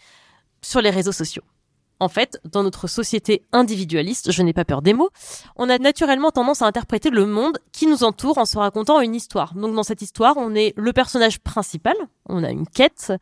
[0.61, 1.43] sur les réseaux sociaux.
[1.99, 5.11] En fait, dans notre société individualiste, je n'ai pas peur des mots,
[5.55, 9.13] on a naturellement tendance à interpréter le monde qui nous entoure en se racontant une
[9.13, 9.53] histoire.
[9.53, 11.95] Donc dans cette histoire, on est le personnage principal,
[12.25, 13.13] on a une quête,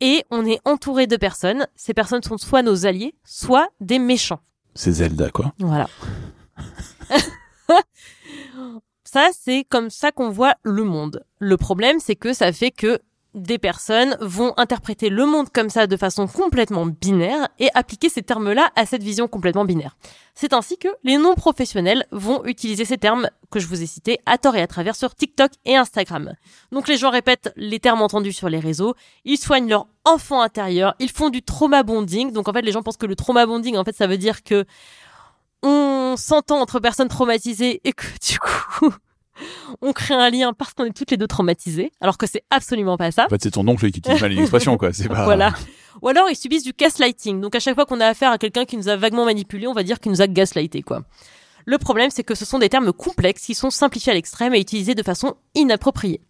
[0.00, 1.66] et on est entouré de personnes.
[1.76, 4.40] Ces personnes sont soit nos alliés, soit des méchants.
[4.74, 5.52] C'est Zelda, quoi.
[5.58, 5.88] Voilà.
[9.04, 11.24] ça, c'est comme ça qu'on voit le monde.
[11.40, 13.00] Le problème, c'est que ça fait que
[13.34, 18.22] des personnes vont interpréter le monde comme ça de façon complètement binaire et appliquer ces
[18.22, 19.96] termes-là à cette vision complètement binaire.
[20.34, 24.38] C'est ainsi que les non-professionnels vont utiliser ces termes que je vous ai cités à
[24.38, 26.34] tort et à travers sur TikTok et Instagram.
[26.72, 30.94] Donc les gens répètent les termes entendus sur les réseaux, ils soignent leur enfant intérieur,
[30.98, 32.32] ils font du trauma bonding.
[32.32, 34.42] Donc en fait les gens pensent que le trauma bonding en fait ça veut dire
[34.42, 34.64] que
[35.62, 38.94] on s'entend entre personnes traumatisées et que du coup
[39.82, 42.96] on crée un lien parce qu'on est toutes les deux traumatisées, alors que c'est absolument
[42.96, 43.26] pas ça.
[43.26, 44.92] En fait, c'est ton oncle qui utilise mal une expression, quoi.
[44.92, 45.24] C'est pas.
[45.24, 45.54] Voilà.
[46.02, 47.40] Ou alors ils subissent du gaslighting.
[47.40, 49.72] Donc à chaque fois qu'on a affaire à quelqu'un qui nous a vaguement manipulé, on
[49.72, 51.02] va dire qu'il nous a gaslighté, quoi.
[51.64, 54.60] Le problème, c'est que ce sont des termes complexes qui sont simplifiés à l'extrême et
[54.60, 56.22] utilisés de façon inappropriée.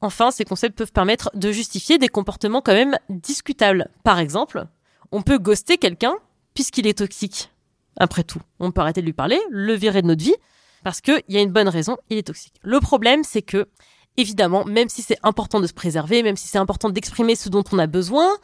[0.00, 3.88] Enfin, ces concepts peuvent permettre de justifier des comportements quand même discutables.
[4.04, 4.66] Par exemple,
[5.10, 6.14] on peut ghoster quelqu'un
[6.54, 7.50] puisqu'il est toxique.
[7.98, 10.36] Après tout, on peut arrêter de lui parler, le virer de notre vie,
[10.84, 12.54] parce qu'il y a une bonne raison, il est toxique.
[12.62, 13.68] Le problème, c'est que,
[14.16, 17.64] évidemment, même si c'est important de se préserver, même si c'est important d'exprimer ce dont
[17.72, 18.36] on a besoin,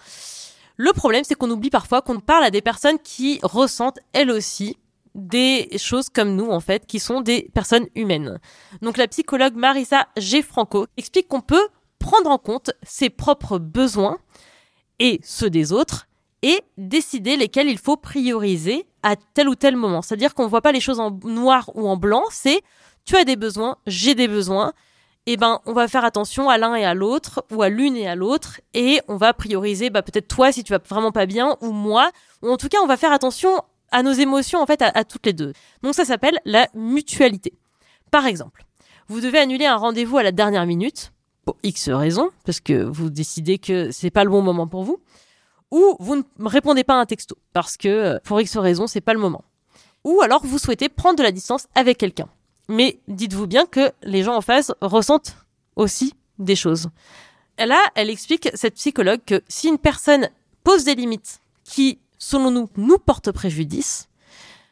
[0.77, 4.77] le problème, c'est qu'on oublie parfois qu'on parle à des personnes qui ressentent, elles aussi,
[5.15, 8.41] des choses comme nous, en fait, qui sont des personnes humaines.
[8.83, 10.43] Donc la psychologue Marisa G.
[10.43, 11.69] Franco explique qu'on peut
[12.01, 14.19] prendre en compte ses propres besoins
[14.99, 16.09] et ceux des autres
[16.45, 20.03] et décider lesquels il faut prioriser à tel ou tel moment.
[20.03, 22.61] C'est-à-dire qu'on ne voit pas les choses en noir ou en blanc, c'est
[23.07, 24.75] tu as des besoins, j'ai des besoins,
[25.25, 28.07] et ben on va faire attention à l'un et à l'autre ou à l'une et
[28.07, 31.57] à l'autre et on va prioriser bah peut-être toi si tu vas vraiment pas bien
[31.63, 32.11] ou moi
[32.43, 35.05] ou en tout cas on va faire attention à nos émotions en fait à, à
[35.05, 35.55] toutes les deux.
[35.83, 37.55] Donc ça s'appelle la mutualité.
[38.11, 38.67] Par exemple,
[39.09, 41.13] vous devez annuler un rendez-vous à la dernière minute
[41.47, 45.01] pour X raisons parce que vous décidez que c'est pas le bon moment pour vous
[45.75, 49.01] ou vous ne répondez pas à un texto parce que euh, pour X raison, c'est
[49.01, 49.43] pas le moment.
[50.05, 52.29] Ou alors vous souhaitez prendre de la distance avec quelqu'un.
[52.69, 55.37] Mais dites-vous bien que les gens en face ressentent
[55.77, 56.89] aussi des choses.
[57.59, 60.29] Là, elle explique, cette psychologue, que si une personne
[60.63, 64.09] pose des limites qui, selon nous, nous portent préjudice,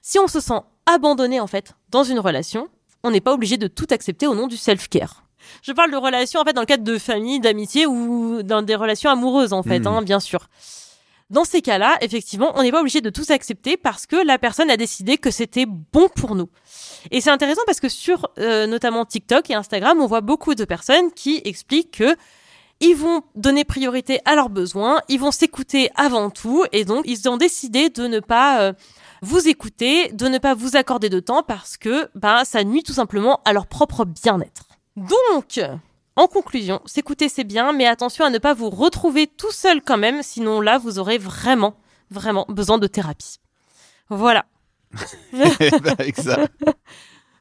[0.00, 2.68] si on se sent abandonné, en fait, dans une relation,
[3.04, 5.24] on n'est pas obligé de tout accepter au nom du self-care.
[5.62, 8.74] Je parle de relations, en fait, dans le cadre de famille, d'amitié ou dans des
[8.76, 9.86] relations amoureuses, en fait, Mhm.
[9.88, 10.48] hein, bien sûr.
[11.32, 14.70] Dans ces cas-là, effectivement, on n'est pas obligé de tout accepter parce que la personne
[14.70, 16.50] a décidé que c'était bon pour nous.
[17.10, 20.66] Et c'est intéressant parce que sur euh, notamment TikTok et Instagram, on voit beaucoup de
[20.66, 22.16] personnes qui expliquent que
[22.80, 27.26] ils vont donner priorité à leurs besoins, ils vont s'écouter avant tout, et donc ils
[27.30, 28.72] ont décidé de ne pas euh,
[29.22, 32.92] vous écouter, de ne pas vous accorder de temps parce que bah, ça nuit tout
[32.92, 34.66] simplement à leur propre bien-être.
[34.96, 35.60] Donc,
[36.16, 39.98] en conclusion, s'écouter c'est bien, mais attention à ne pas vous retrouver tout seul quand
[39.98, 41.76] même, sinon là vous aurez vraiment,
[42.10, 43.38] vraiment besoin de thérapie.
[44.10, 44.44] Voilà.
[45.98, 46.38] Avec ça.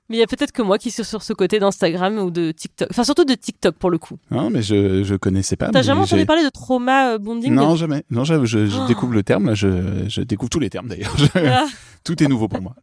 [0.09, 2.51] Mais il y a peut-être que moi qui suis sur ce côté d'Instagram ou de
[2.51, 2.89] TikTok.
[2.91, 4.17] Enfin, surtout de TikTok pour le coup.
[4.29, 5.67] Non, mais je, je connaissais pas.
[5.69, 7.53] T'as mais jamais entendu parler de trauma euh, bonding?
[7.53, 8.03] Non, jamais.
[8.09, 8.87] Non, je, je, je Oh.
[8.87, 11.15] découvre le terme, là, je, je découvre tous les termes d'ailleurs.
[11.35, 11.65] Ah.
[12.03, 12.75] Tout est nouveau pour moi.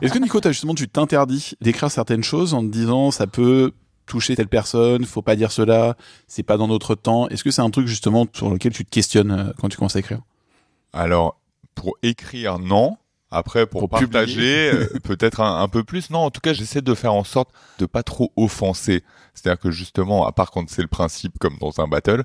[0.00, 3.72] Est-ce que Nico, as justement, tu t'interdis d'écrire certaines choses en te disant ça peut
[4.06, 5.96] toucher telle personne, faut pas dire cela,
[6.26, 7.28] c'est pas dans notre temps.
[7.28, 9.96] Est-ce que c'est un truc justement sur lequel tu te questionnes euh, quand tu commences
[9.96, 10.20] à écrire?
[10.92, 11.40] Alors,
[11.74, 12.96] pour écrire, non.
[13.30, 16.10] Après, pour, Pour partager, euh, peut-être un, un peu plus.
[16.10, 17.48] Non, en tout cas, j'essaie de faire en sorte
[17.78, 19.02] de pas trop offenser.
[19.32, 22.24] C'est-à-dire que justement, à part quand c'est le principe, comme dans un battle,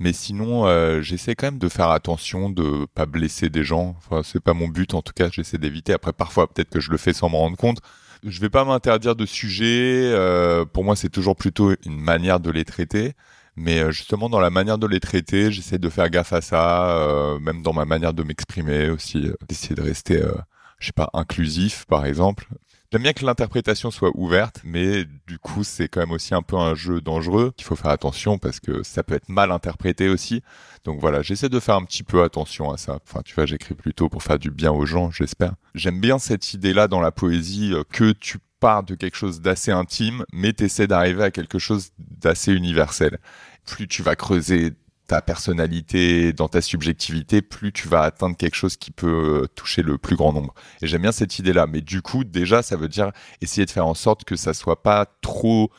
[0.00, 3.96] mais sinon, euh, j'essaie quand même de faire attention, de pas blesser des gens.
[3.98, 5.92] Enfin, c'est pas mon but, en tout cas, j'essaie d'éviter.
[5.92, 7.78] Après, parfois, peut-être que je le fais sans m'en rendre compte.
[8.24, 10.10] Je vais pas m'interdire de sujets.
[10.12, 13.14] euh, pour moi, c'est toujours plutôt une manière de les traiter.
[13.56, 16.96] Mais euh, justement, dans la manière de les traiter, j'essaie de faire gaffe à ça,
[16.98, 20.32] euh, même dans ma manière de m'exprimer aussi, d'essayer de rester, euh,
[20.78, 22.46] je sais pas, inclusif, par exemple.
[22.90, 26.56] J'aime bien que l'interprétation soit ouverte, mais du coup, c'est quand même aussi un peu
[26.56, 30.42] un jeu dangereux qu'il faut faire attention parce que ça peut être mal interprété aussi.
[30.84, 32.98] Donc voilà, j'essaie de faire un petit peu attention à ça.
[33.06, 35.52] Enfin, tu vois, j'écris plutôt pour faire du bien aux gens, j'espère.
[35.74, 39.70] J'aime bien cette idée-là dans la poésie euh, que tu pars de quelque chose d'assez
[39.70, 43.18] intime, mais t'essaies d'arriver à quelque chose d'assez universel.
[43.66, 44.72] Plus tu vas creuser
[45.08, 49.82] ta personnalité, dans ta subjectivité, plus tu vas atteindre quelque chose qui peut euh, toucher
[49.82, 50.54] le plus grand nombre.
[50.82, 51.66] Et j'aime bien cette idée-là.
[51.66, 54.82] Mais du coup, déjà, ça veut dire essayer de faire en sorte que ça soit
[54.82, 55.70] pas trop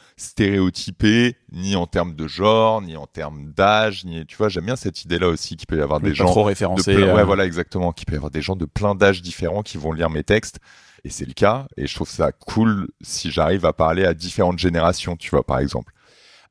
[0.43, 4.75] stéréotypé, ni en termes de genre, ni en termes d'âge, ni, tu vois, j'aime bien
[4.75, 6.95] cette idée-là aussi qu'il peut y avoir des Pas gens trop de référencé.
[6.95, 7.91] plein- euh, ouais, voilà, exactement.
[7.91, 10.59] Qu'il peut y avoir des gens de plein d'âges différents qui vont lire mes textes.
[11.05, 11.67] Et c'est le cas.
[11.77, 15.59] Et je trouve ça cool si j'arrive à parler à différentes générations, tu vois, par
[15.59, 15.93] exemple.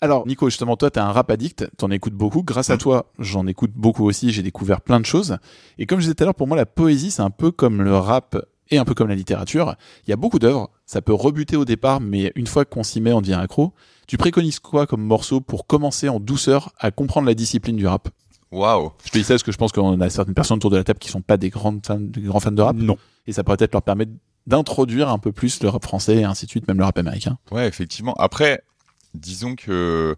[0.00, 2.42] Alors, Nico, justement, toi, t'es un rap addict, t'en écoutes beaucoup.
[2.42, 2.78] Grâce à Mm.
[2.78, 4.30] toi, j'en écoute beaucoup aussi.
[4.30, 5.38] J'ai découvert plein de choses.
[5.78, 7.82] Et comme je disais tout à l'heure, pour moi, la poésie, c'est un peu comme
[7.82, 8.36] le rap
[8.70, 9.74] et un peu comme la littérature.
[10.06, 10.70] Il y a beaucoup d'œuvres.
[10.86, 13.72] Ça peut rebuter au départ, mais une fois qu'on s'y met, on devient accro.
[14.06, 18.08] Tu préconises quoi comme morceau pour commencer en douceur à comprendre la discipline du rap?
[18.52, 18.92] Waouh.
[19.04, 20.84] Je te dis ça parce que je pense qu'on a certaines personnes autour de la
[20.84, 22.76] table qui sont pas des grandes fans, des grands fans de rap.
[22.76, 22.96] Non.
[23.26, 24.12] Et ça pourrait peut-être leur permettre
[24.46, 27.36] d'introduire un peu plus le rap français et ainsi de suite, même le rap américain.
[27.50, 28.14] Ouais, effectivement.
[28.14, 28.62] Après,
[29.14, 30.16] disons que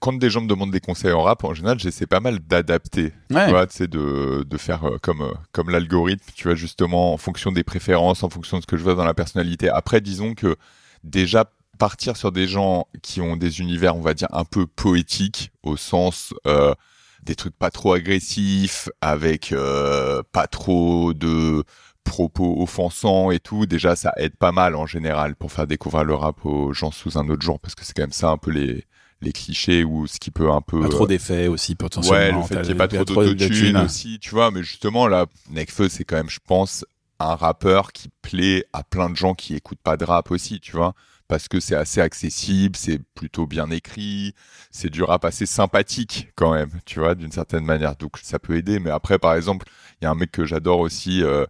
[0.00, 3.12] quand des gens me demandent des conseils en rap, en général, j'essaie pas mal d'adapter.
[3.30, 3.46] Ouais.
[3.46, 7.14] Tu vois, tu sais, de, de faire euh, comme, euh, comme l'algorithme, tu vois, justement,
[7.14, 9.70] en fonction des préférences, en fonction de ce que je vois dans la personnalité.
[9.70, 10.56] Après, disons que
[11.04, 15.52] déjà, partir sur des gens qui ont des univers, on va dire, un peu poétiques,
[15.62, 16.74] au sens euh,
[17.22, 21.64] des trucs pas trop agressifs, avec euh, pas trop de
[22.04, 26.14] propos offensants et tout, déjà ça aide pas mal en général pour faire découvrir le
[26.14, 28.50] rap aux gens sous un autre genre, parce que c'est quand même ça un peu
[28.50, 28.84] les,
[29.20, 30.80] les clichés ou ce qui peut un peu...
[30.82, 32.18] Pas trop euh, d'effets aussi, potentiellement.
[32.18, 33.76] Ouais, le fait qu'il n'y ait pas trop d'autotune d'autotune.
[33.78, 36.84] aussi, tu vois, mais justement, là, Nekfeu, c'est quand même, je pense,
[37.18, 40.72] un rappeur qui plaît à plein de gens qui écoutent pas de rap aussi, tu
[40.72, 40.94] vois,
[41.26, 44.34] parce que c'est assez accessible, c'est plutôt bien écrit,
[44.70, 48.56] c'est du rap assez sympathique quand même, tu vois, d'une certaine manière, donc ça peut
[48.56, 49.66] aider, mais après, par exemple,
[50.00, 51.46] il y a un mec que j'adore aussi, euh,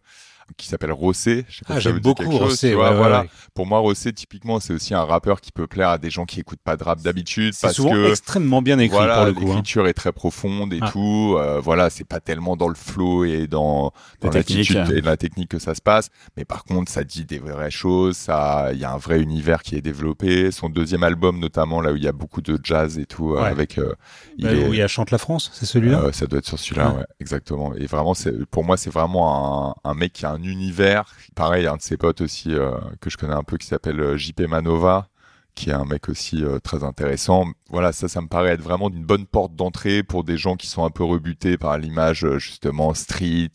[0.57, 1.45] qui s'appelle Rossé.
[1.49, 2.71] Je sais pas Ah, si j'aime beaucoup chose, Rossé.
[2.71, 3.21] tu ouais, vois, ouais, voilà.
[3.23, 3.29] ouais.
[3.55, 6.41] Pour moi, Rossé, typiquement, c'est aussi un rappeur qui peut plaire à des gens qui
[6.41, 7.55] écoutent pas de rap d'habitude.
[7.55, 9.41] C'est souvent que extrêmement bien écrit voilà, pour le coup.
[9.43, 9.47] hein.
[9.47, 10.91] l'écriture est très profonde et Ah.
[10.93, 11.37] tout.
[11.39, 14.71] Euh, voilà, c'est pas tellement dans le flow et dans, dans La technique.
[14.71, 16.09] l'attitude et la technique que ça se passe.
[16.37, 18.17] Mais par contre, ça dit des vraies choses.
[18.17, 20.51] Ça, il y a un vrai univers qui est développé.
[20.51, 23.43] Son deuxième album, notamment, là où il y a beaucoup de jazz et tout, euh,
[23.43, 23.95] avec, euh,
[24.39, 26.01] il Bah, est- Où il y a Chante la France, c'est celui-là?
[26.05, 27.75] Euh, ça doit être sur celui-là, exactement.
[27.77, 31.15] Et vraiment, c'est pour moi, c'est vraiment un, un mec qui a un univers.
[31.35, 34.17] Pareil, un de ses potes aussi euh, que je connais un peu qui s'appelle euh,
[34.17, 35.09] JP Manova,
[35.55, 37.47] qui est un mec aussi euh, très intéressant.
[37.71, 40.67] Voilà, ça, ça me paraît être vraiment une bonne porte d'entrée pour des gens qui
[40.67, 43.53] sont un peu rebutés par l'image justement street,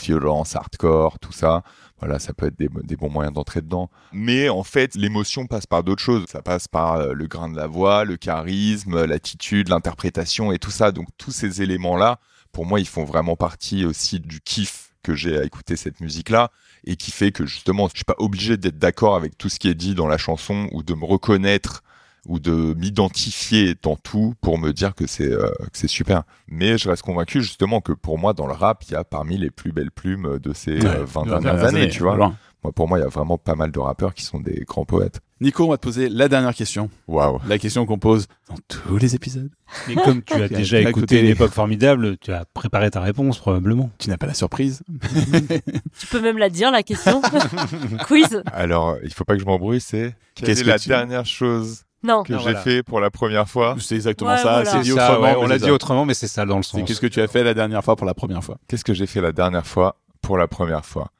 [0.00, 1.62] violence, hardcore, tout ça.
[1.98, 3.88] Voilà, ça peut être des, des bons moyens d'entrer dedans.
[4.12, 6.24] Mais en fait, l'émotion passe par d'autres choses.
[6.28, 10.90] Ça passe par le grain de la voix, le charisme, l'attitude, l'interprétation et tout ça.
[10.90, 12.18] Donc tous ces éléments-là,
[12.50, 16.50] pour moi, ils font vraiment partie aussi du kiff que j'ai à écouter cette musique-là
[16.84, 19.68] et qui fait que justement, je suis pas obligé d'être d'accord avec tout ce qui
[19.68, 21.82] est dit dans la chanson ou de me reconnaître
[22.28, 26.22] ou de m'identifier dans tout pour me dire que c'est euh, que c'est super.
[26.46, 29.38] Mais je reste convaincu justement que pour moi dans le rap, il y a parmi
[29.38, 32.16] les plus belles plumes de ces Ouais, euh, 20 de dernières années, tu vois.
[32.16, 32.36] loin.
[32.64, 34.84] Moi pour moi, il y a vraiment pas mal de rappeurs qui sont des grands
[34.84, 35.20] poètes.
[35.40, 36.88] Nico, on va te poser la dernière question.
[37.08, 37.40] Waouh.
[37.48, 39.50] La question qu'on pose dans tous les épisodes.
[39.88, 43.38] Mais comme tu as déjà écouté écouté- une époque formidable, tu as préparé ta réponse
[43.38, 43.90] probablement.
[43.98, 44.82] Tu n'as pas la surprise.
[45.98, 47.20] Tu peux même la dire, la question.
[48.06, 48.42] Quiz.
[48.52, 51.26] Alors, il faut pas que je m'embrouille, c'est quelle Qu'est-ce est que la tu- dernière
[51.26, 52.22] chose Non.
[52.22, 52.60] que Ah, j'ai voilà.
[52.60, 53.76] fait pour la première fois?
[53.80, 54.42] C'est exactement Ouais, ça.
[54.62, 54.64] voilà.
[54.70, 55.20] C'est dit autrement.
[55.20, 56.80] ouais, on l'a dit autrement, mais c'est ça dans le sens.
[56.86, 58.58] qu'est-ce que tu as fait la dernière fois pour la première fois?
[58.68, 61.10] Qu'est-ce que j'ai fait la dernière fois pour la première fois?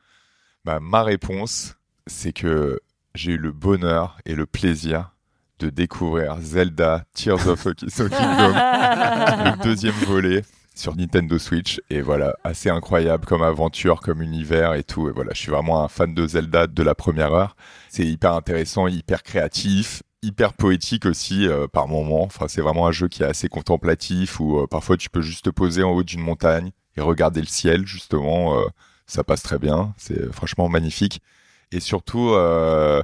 [0.64, 2.80] Bah, Ma réponse, c'est que
[3.14, 5.12] j'ai eu le bonheur et le plaisir
[5.58, 8.52] de découvrir Zelda Tears of the Kingdom,
[9.54, 10.42] le deuxième volet
[10.74, 11.80] sur Nintendo Switch.
[11.90, 15.08] Et voilà, assez incroyable comme aventure, comme univers et tout.
[15.08, 17.56] Et voilà, je suis vraiment un fan de Zelda de la première heure.
[17.88, 22.22] C'est hyper intéressant, hyper créatif, hyper poétique aussi euh, par moments.
[22.24, 25.44] Enfin, c'est vraiment un jeu qui est assez contemplatif où euh, parfois tu peux juste
[25.44, 28.58] te poser en haut d'une montagne et regarder le ciel justement.
[28.58, 28.64] euh,
[29.12, 29.94] ça passe très bien.
[29.98, 31.20] C'est franchement magnifique.
[31.70, 33.02] Et surtout, euh,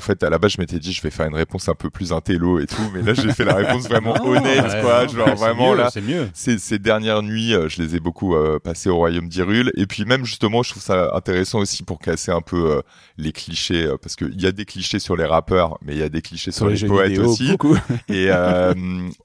[0.00, 1.90] en fait, à la base, je m'étais dit, je vais faire une réponse un peu
[1.90, 5.02] plus intello et tout, mais là, j'ai fait la réponse vraiment Ah, honnête, ouais, quoi.
[5.02, 6.28] ouais, Genre vraiment mieux, là, C'est mieux.
[6.32, 9.70] ces, ces dernières nuits, euh, je les ai beaucoup euh, passées au royaume d'Hyrule.
[9.76, 12.80] Et puis même justement, je trouve ça intéressant aussi pour casser un peu euh,
[13.18, 16.02] les clichés, euh, parce qu'il y a des clichés sur les rappeurs, mais il y
[16.02, 17.50] a des clichés sur, les, jeux poètes vidéo, aussi.
[17.50, 17.76] beaucoup.
[18.08, 18.30] Et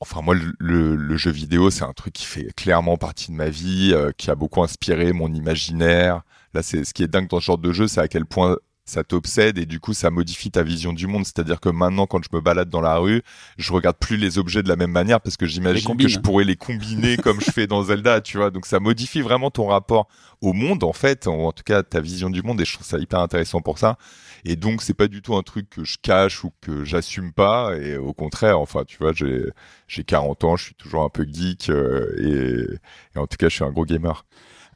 [0.01, 3.37] enfin moi, le, le- le jeu vidéo, c'est un truc qui fait clairement partie de
[3.37, 6.21] ma vie, qui a beaucoup inspiré mon imaginaire.
[6.53, 8.57] Là, c'est ce qui est dingue dans ce genre de jeu, c'est à quel point
[8.85, 11.25] ça t'obsède et du coup ça modifie ta vision du monde.
[11.25, 13.23] C'est-à-dire que maintenant, quand je me balade dans la rue,
[13.57, 16.43] je regarde plus les objets de la même manière parce que j'imagine que je pourrais
[16.43, 18.51] les combiner comme je fais dans Zelda, tu vois.
[18.51, 20.07] Donc ça modifie vraiment ton rapport
[20.41, 22.85] au monde en fait, en, en tout cas ta vision du monde et je trouve
[22.85, 23.97] ça hyper intéressant pour ça.
[24.45, 27.75] Et donc c'est pas du tout un truc que je cache ou que j'assume pas
[27.77, 29.45] et au contraire, enfin tu vois, j'ai
[29.87, 32.69] j'ai 40 ans, je suis toujours un peu geek euh,
[33.13, 34.25] et, et en tout cas je suis un gros gamer.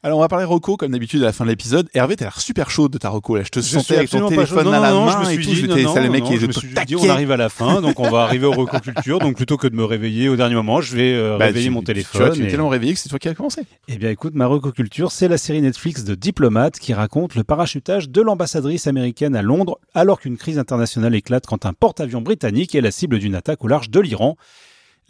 [0.02, 1.86] Alors, on va parler Rocco, comme d'habitude, à la fin de l'épisode.
[1.92, 3.42] Hervé, t'as l'air super chaud de ta Rocco, là.
[3.44, 4.70] Je te Je sentais avec ton téléphone chaud.
[4.70, 5.50] à Non, la non, main je me et tout.
[5.52, 7.36] dit, non, ça, non, mec non, qui est je me suis dit, on arrive à
[7.36, 9.18] la fin, donc on va arriver au recoculture.
[9.18, 11.70] Donc plutôt que de me réveiller au dernier moment, je vais euh, Bah, réveiller tu-
[11.72, 12.26] mon Tu téléphone.
[12.28, 13.60] vois, tu es tellement réveillé que c'est toi qui as commencé.
[13.88, 18.08] Eh bien, écoute, ma recoculture, c'est la série Netflix de Diplomate qui raconte le parachutage
[18.08, 22.80] de l'ambassadrice américaine à Londres alors qu'une crise internationale éclate quand un porte-avions britannique est
[22.80, 24.38] la cible d'une attaque au large de l'Iran.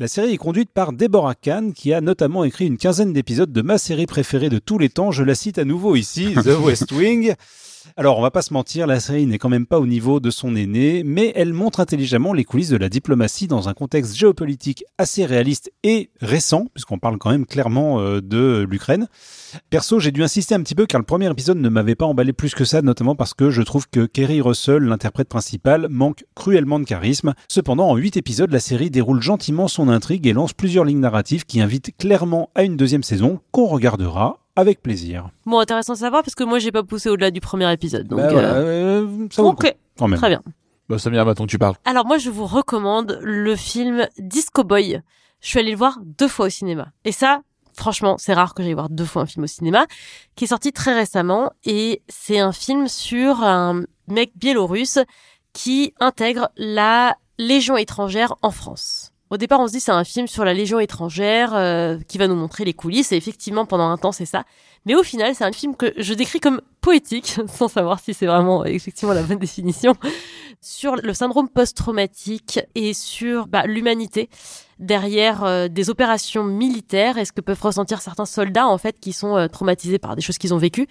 [0.00, 3.60] La série est conduite par Deborah Kahn, qui a notamment écrit une quinzaine d'épisodes de
[3.60, 5.10] ma série préférée de tous les temps.
[5.10, 7.34] Je la cite à nouveau ici, The West Wing.
[7.96, 10.30] Alors, on va pas se mentir, la série n'est quand même pas au niveau de
[10.30, 14.84] son aîné, mais elle montre intelligemment les coulisses de la diplomatie dans un contexte géopolitique
[14.98, 19.08] assez réaliste et récent, puisqu'on parle quand même clairement euh, de l'Ukraine.
[19.70, 22.32] Perso, j'ai dû insister un petit peu car le premier épisode ne m'avait pas emballé
[22.32, 26.80] plus que ça, notamment parce que je trouve que Kerry Russell, l'interprète principal, manque cruellement
[26.80, 27.34] de charisme.
[27.48, 31.44] Cependant, en huit épisodes, la série déroule gentiment son intrigue et lance plusieurs lignes narratives
[31.44, 35.30] qui invitent clairement à une deuxième saison qu'on regardera avec plaisir.
[35.46, 38.06] Bon, intéressant à savoir parce que moi j'ai pas poussé au-delà du premier épisode.
[38.08, 40.18] Donc, Bah, euh, euh, ça vaut quand même.
[40.18, 40.42] très bien.
[40.88, 41.76] Bah, Samir, maintenant que tu parles.
[41.84, 45.00] Alors moi je vous recommande le film Disco Boy.
[45.40, 46.88] Je suis allée le voir deux fois au cinéma.
[47.04, 47.40] Et ça,
[47.74, 49.86] franchement, c'est rare que j'aille voir deux fois un film au cinéma,
[50.36, 51.52] qui est sorti très récemment.
[51.64, 54.98] Et c'est un film sur un mec biélorusse
[55.52, 59.09] qui intègre la Légion étrangère en France.
[59.30, 62.26] Au départ, on se dit c'est un film sur la Légion étrangère euh, qui va
[62.26, 63.12] nous montrer les coulisses.
[63.12, 64.44] Et effectivement, pendant un temps, c'est ça.
[64.86, 68.26] Mais au final, c'est un film que je décris comme poétique, sans savoir si c'est
[68.26, 69.94] vraiment effectivement la bonne définition,
[70.60, 74.28] sur le syndrome post-traumatique et sur bah, l'humanité
[74.80, 79.12] derrière euh, des opérations militaires et ce que peuvent ressentir certains soldats en fait qui
[79.12, 80.88] sont euh, traumatisés par des choses qu'ils ont vécues.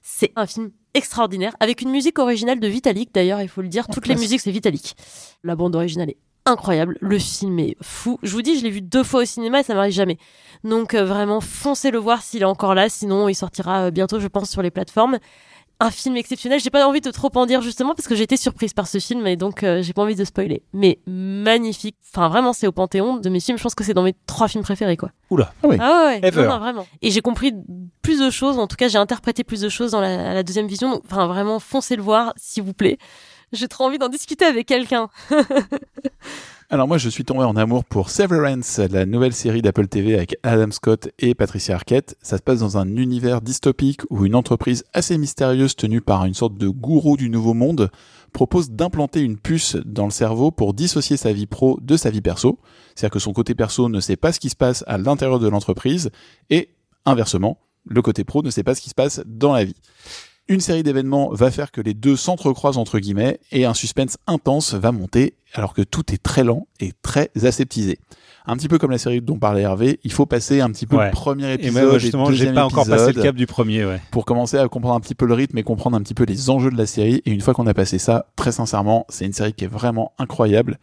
[0.00, 3.86] C'est un film extraordinaire avec une musique originale de Vitalik d'ailleurs, il faut le dire,
[3.88, 4.96] toutes les musiques c'est Vitalik.
[5.42, 8.18] La bande originale est incroyable, le film est fou.
[8.22, 10.18] Je vous dis, je l'ai vu deux fois au cinéma et ça m'arrive jamais.
[10.64, 14.20] Donc euh, vraiment foncez le voir s'il est encore là, sinon il sortira euh, bientôt
[14.20, 15.18] je pense sur les plateformes.
[15.80, 18.36] Un film exceptionnel, j'ai pas envie de trop en dire justement parce que j'ai été
[18.36, 20.62] surprise par ce film et donc euh, j'ai pas envie de spoiler.
[20.72, 24.04] Mais magnifique, enfin vraiment c'est au panthéon de mes films, je pense que c'est dans
[24.04, 25.10] mes trois films préférés quoi.
[25.30, 25.52] Oula.
[25.62, 25.76] Ah oui.
[25.80, 26.28] Ah ouais, ouais.
[26.28, 26.42] Ever.
[26.42, 26.86] Non, non, vraiment.
[27.00, 27.52] Et j'ai compris
[28.02, 30.92] plus de choses, en tout cas j'ai interprété plus de choses dans la, deuxième vision.
[30.92, 32.98] Donc, Enfin vraiment foncez le voir s'il vous plaît.
[33.52, 35.08] J'ai trop envie d'en discuter avec quelqu'un.
[36.70, 40.38] Alors moi, je suis tombé en amour pour Severance, la nouvelle série d'Apple TV avec
[40.42, 42.16] Adam Scott et Patricia Arquette.
[42.22, 46.32] Ça se passe dans un univers dystopique où une entreprise assez mystérieuse tenue par une
[46.32, 47.90] sorte de gourou du nouveau monde
[48.32, 52.22] propose d'implanter une puce dans le cerveau pour dissocier sa vie pro de sa vie
[52.22, 52.58] perso.
[52.94, 55.48] C'est-à-dire que son côté perso ne sait pas ce qui se passe à l'intérieur de
[55.48, 56.10] l'entreprise
[56.48, 56.70] et
[57.04, 59.76] inversement, le côté pro ne sait pas ce qui se passe dans la vie.
[60.48, 64.74] Une série d'événements va faire que les deux s'entrecroisent entre guillemets et un suspense intense
[64.74, 67.98] va monter alors que tout est très lent et très aseptisé.
[68.44, 70.96] Un petit peu comme la série dont parlait Hervé, il faut passer un petit peu
[70.96, 71.06] Ouais.
[71.06, 73.46] le premier Et épisode moi, et justement, le j'ai pas encore passé le cap du
[73.46, 74.00] premier, ouais.
[74.10, 76.50] pour commencer à comprendre un petit peu le rythme et comprendre un petit peu les
[76.50, 77.22] enjeux de la série.
[77.24, 80.12] Et une fois qu'on a passé ça, très sincèrement, c'est une série qui est vraiment
[80.18, 80.80] incroyable,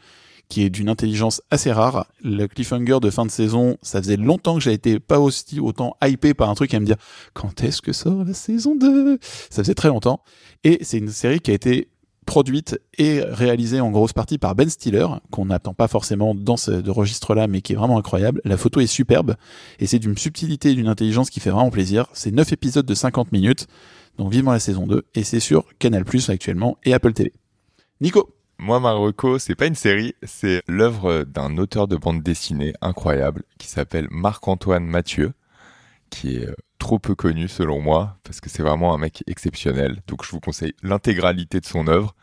[0.49, 2.07] qui est d'une intelligence assez rare.
[2.23, 5.95] Le cliffhanger de fin de saison, ça faisait longtemps que j'ai été pas aussi autant
[6.03, 6.97] hypé par un truc à me dire
[7.33, 9.19] quand est-ce que sort la saison 2
[9.49, 10.21] Ça faisait très longtemps.
[10.63, 11.89] Et c'est une série qui a été
[12.25, 16.87] produite et réalisée en grosse partie par Ben Stiller, qu'on n'attend pas forcément dans ce
[16.87, 18.41] registre-là, mais qui est vraiment incroyable.
[18.45, 19.35] La photo est superbe,
[19.79, 22.05] et c'est d'une subtilité et d'une intelligence qui fait vraiment plaisir.
[22.13, 23.65] C'est 9 épisodes de 50 minutes,
[24.19, 27.33] donc vivement la saison 2, et c'est sur Canal+, actuellement, et Apple TV.
[27.99, 28.29] Nico
[28.61, 33.69] Moi, Marocco, c'est pas une série, c'est l'œuvre d'un auteur de bande dessinée incroyable qui
[33.69, 35.31] s'appelle Marc-Antoine Mathieu,
[36.09, 40.01] qui est euh, trop peu connu selon moi, parce que c'est vraiment un mec exceptionnel.
[40.07, 42.15] Donc je vous conseille l'intégralité de son œuvre.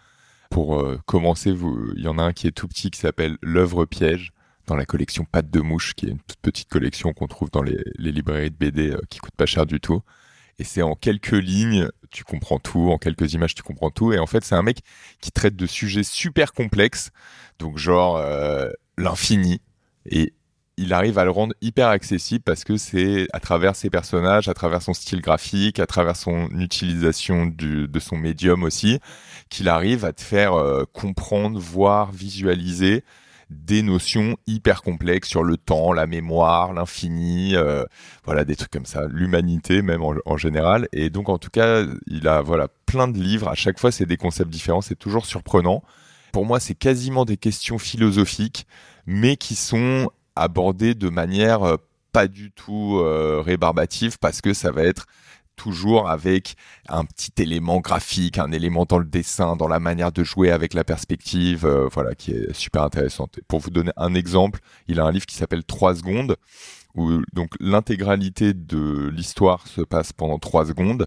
[0.51, 1.57] Pour euh, commencer,
[1.97, 4.35] il y en a un qui est tout petit qui s'appelle L'œuvre piège
[4.67, 7.63] dans la collection Patte de mouche, qui est une toute petite collection qu'on trouve dans
[7.63, 10.03] les, les librairies de BD euh, qui coûte pas cher du tout.
[10.59, 14.13] Et c'est en quelques lignes, tu comprends tout, en quelques images, tu comprends tout.
[14.13, 14.79] Et en fait, c'est un mec
[15.21, 17.11] qui traite de sujets super complexes,
[17.59, 19.61] donc genre euh, l'infini.
[20.07, 20.33] Et
[20.79, 24.55] il arrive à le rendre hyper accessible parce que c'est à travers ses personnages, à
[24.55, 29.01] travers son style graphique, à travers son utilisation de son médium aussi,
[29.49, 33.05] qu'il arrive à te faire euh, comprendre, voir, visualiser
[33.51, 37.85] des notions hyper complexes sur le temps, la mémoire, l'infini, euh,
[38.25, 40.89] voilà des trucs comme ça, l'humanité même en, général.
[40.93, 43.49] Et donc en tout cas, il a voilà plein de livres.
[43.49, 45.83] À chaque fois, c'est des concepts différents, c'est toujours surprenant.
[46.33, 48.67] Pour moi, c'est quasiment des questions philosophiques,
[49.07, 51.77] mais qui sont abordées de manière euh,
[52.13, 55.07] pas du tout euh, rébarbative parce que ça va être
[55.57, 56.55] toujours avec
[56.89, 60.75] un petit élément graphique, un élément dans le dessin, dans la manière de jouer avec
[60.75, 63.41] la perspective, euh, voilà, qui est super intéressante.
[63.49, 66.37] Pour vous donner un exemple, il a un livre qui s'appelle 3 secondes,
[66.95, 71.07] où donc l'intégralité de l'histoire se passe pendant 3 secondes.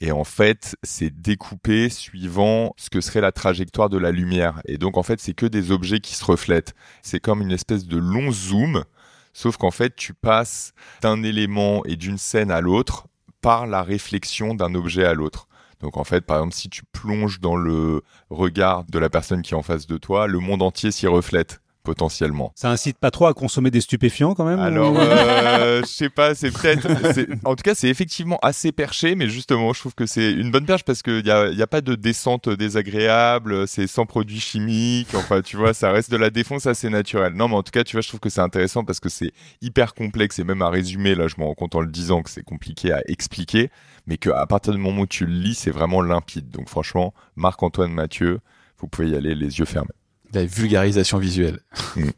[0.00, 4.62] Et en fait, c'est découpé suivant ce que serait la trajectoire de la lumière.
[4.64, 6.74] Et donc, en fait, c'est que des objets qui se reflètent.
[7.02, 8.84] C'est comme une espèce de long zoom,
[9.32, 10.72] sauf qu'en fait, tu passes
[11.02, 13.07] d'un élément et d'une scène à l'autre
[13.40, 15.48] par la réflexion d'un objet à l'autre.
[15.80, 19.54] Donc en fait, par exemple, si tu plonges dans le regard de la personne qui
[19.54, 22.52] est en face de toi, le monde entier s'y reflète potentiellement.
[22.54, 26.10] Ça incite pas trop à consommer des stupéfiants quand même Alors, ou- euh, je sais
[26.10, 26.86] pas, c'est peut-être.
[27.46, 30.66] En tout cas, c'est effectivement assez perché, mais justement, je trouve que c'est une bonne
[30.66, 35.14] perche parce qu'il y a, y a pas de descente désagréable, c'est sans produits chimiques.
[35.14, 37.32] Enfin, tu vois, ça reste de la défonce assez naturelle.
[37.32, 39.32] Non, mais en tout cas, tu vois, je trouve que c'est intéressant parce que c'est
[39.62, 41.14] hyper complexe et même à résumer.
[41.14, 43.70] Là, je me rends compte en le disant que c'est compliqué à expliquer,
[44.06, 46.50] mais qu'à partir du moment où tu le lis, c'est vraiment limpide.
[46.50, 48.40] Donc, franchement, Marc-Antoine Mathieu,
[48.78, 49.88] vous pouvez y aller les yeux fermés.
[50.32, 51.60] La vulgarisation visuelle.
[51.96, 52.10] Mm.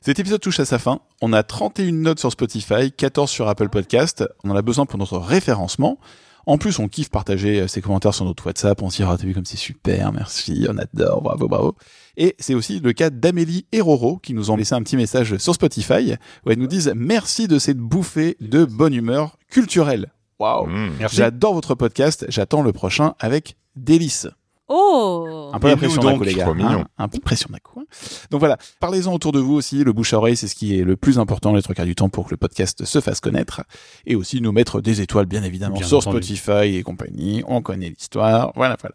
[0.00, 1.00] Cet épisode touche à sa fin.
[1.22, 4.24] On a 31 notes sur Spotify, 14 sur Apple Podcast.
[4.44, 5.98] On en a besoin pour notre référencement.
[6.46, 8.82] En plus, on kiffe partager euh, ces commentaires sur notre WhatsApp.
[8.82, 11.74] On se dit, ah, t'as vu comme c'est super, merci, on adore, bravo, bravo.
[12.16, 15.38] Et c'est aussi le cas d'Amélie et Roro qui nous ont laissé un petit message
[15.38, 16.14] sur Spotify
[16.44, 20.12] où elles nous disent merci de cette bouffée de bonne humeur culturelle.
[20.38, 20.66] Waouh.
[20.66, 20.90] Mmh.
[20.98, 21.16] Merci.
[21.16, 22.26] J'adore votre podcast.
[22.28, 24.28] J'attends le prochain avec délice.
[24.68, 26.46] Oh Un peu la pression d'un coup, les gars.
[26.48, 27.80] Hein, un peu de pression d'un coup.
[27.80, 27.84] hein.
[28.30, 29.84] Donc voilà, parlez-en autour de vous aussi.
[29.84, 31.94] Le bouche à oreille, c'est ce qui est le plus important les trois quarts du
[31.94, 33.62] temps pour que le podcast se fasse connaître.
[34.06, 36.16] Et aussi nous mettre des étoiles, bien évidemment, Bien sur entendu.
[36.22, 37.42] Spotify et compagnie.
[37.46, 38.52] On connaît l'histoire.
[38.54, 38.94] Voilà, voilà.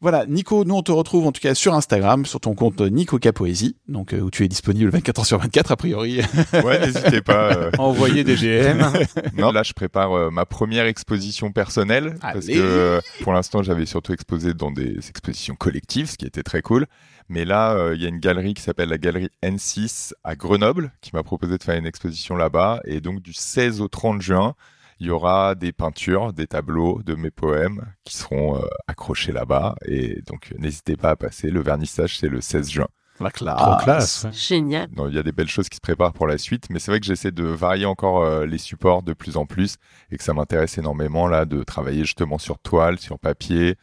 [0.00, 3.18] Voilà, Nico, nous on te retrouve en tout cas sur Instagram, sur ton compte Nico
[3.18, 6.20] Capoésie, donc euh, où tu es disponible 24 heures sur 24 a priori.
[6.64, 7.52] Ouais, n'hésitez pas.
[7.56, 8.80] euh, Envoyer des GM.
[9.36, 12.54] Non, là, je prépare euh, ma première exposition personnelle parce Allez.
[12.54, 16.62] que euh, pour l'instant, j'avais surtout exposé dans des expositions collectives, ce qui était très
[16.62, 16.86] cool.
[17.28, 20.92] Mais là, euh, il y a une galerie qui s'appelle la galerie N6 à Grenoble
[21.00, 22.80] qui m'a proposé de faire une exposition là-bas.
[22.84, 24.54] Et donc, du 16 au 30 juin,
[25.00, 29.74] il y aura des peintures, des tableaux de mes poèmes qui seront euh, accrochés là-bas.
[29.84, 31.50] Et donc, n'hésitez pas à passer.
[31.50, 32.88] Le vernissage, c'est le 16 juin.
[33.20, 33.58] La classe.
[33.58, 34.24] Trop classe.
[34.24, 34.32] ouais.
[34.32, 34.88] Génial.
[34.96, 36.92] Non, il y a des belles choses qui se préparent pour la suite, mais c'est
[36.92, 39.76] vrai que j'essaie de varier encore euh, les supports de plus en plus
[40.12, 43.76] et que ça m'intéresse énormément là de travailler justement sur toile, sur papier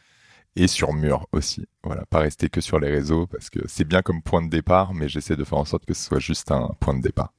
[0.56, 1.66] et sur mur aussi.
[1.84, 4.94] Voilà, pas rester que sur les réseaux parce que c'est bien comme point de départ,
[4.94, 7.32] mais j'essaie de faire en sorte que ce soit juste un point de départ.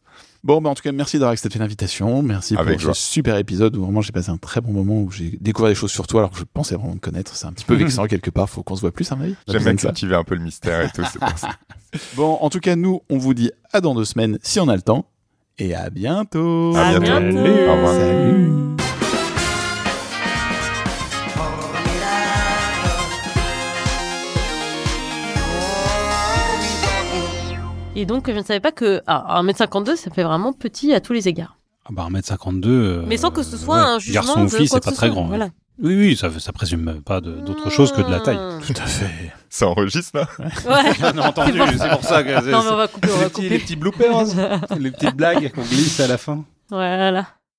[0.43, 2.22] Bon, bah en tout cas, merci d'avoir accepté l'invitation.
[2.22, 2.93] Merci Avec pour joie.
[2.93, 5.76] ce super épisode où vraiment j'ai passé un très bon moment où j'ai découvert des
[5.76, 7.36] choses sur toi alors que je pensais vraiment te connaître.
[7.36, 8.49] C'est un petit peu vexant quelque part.
[8.49, 9.36] Faut qu'on se voit plus, à mon avis.
[9.47, 11.49] On a J'aime bien cultiver un peu le mystère et tout, c'est pour ça.
[12.15, 14.76] Bon, en tout cas, nous, on vous dit à dans deux semaines si on a
[14.76, 15.09] le temps.
[15.57, 16.76] Et à bientôt.
[16.76, 17.32] À À bientôt.
[17.32, 17.70] bientôt.
[17.70, 17.93] Au revoir.
[17.95, 18.76] Salut.
[27.97, 31.13] Et donc, je ne savais pas que ah, 1m52, ça fait vraiment petit à tous
[31.13, 31.57] les égards.
[31.85, 32.65] Ah bah 1m52.
[32.67, 33.81] euh, Mais sans que ce soit ouais.
[33.81, 35.15] un jugement Garçon ou fille, c'est pas ce très soit.
[35.15, 35.31] grand.
[35.33, 35.49] hein.
[35.81, 38.35] Oui, oui, ça, ça présume pas d'autre chose que de la taille.
[38.37, 38.61] Mmh.
[38.65, 39.09] Tout à fait.
[39.49, 40.93] Ça enregistre là Ouais.
[40.99, 43.33] Bien entendu, c'est pour ça que Non, mais on va couper, on va les, petits,
[43.41, 43.49] couper.
[43.49, 44.25] les petits bloopers,
[44.79, 46.43] les petites blagues qu'on glisse à la fin.
[46.69, 47.27] Voilà.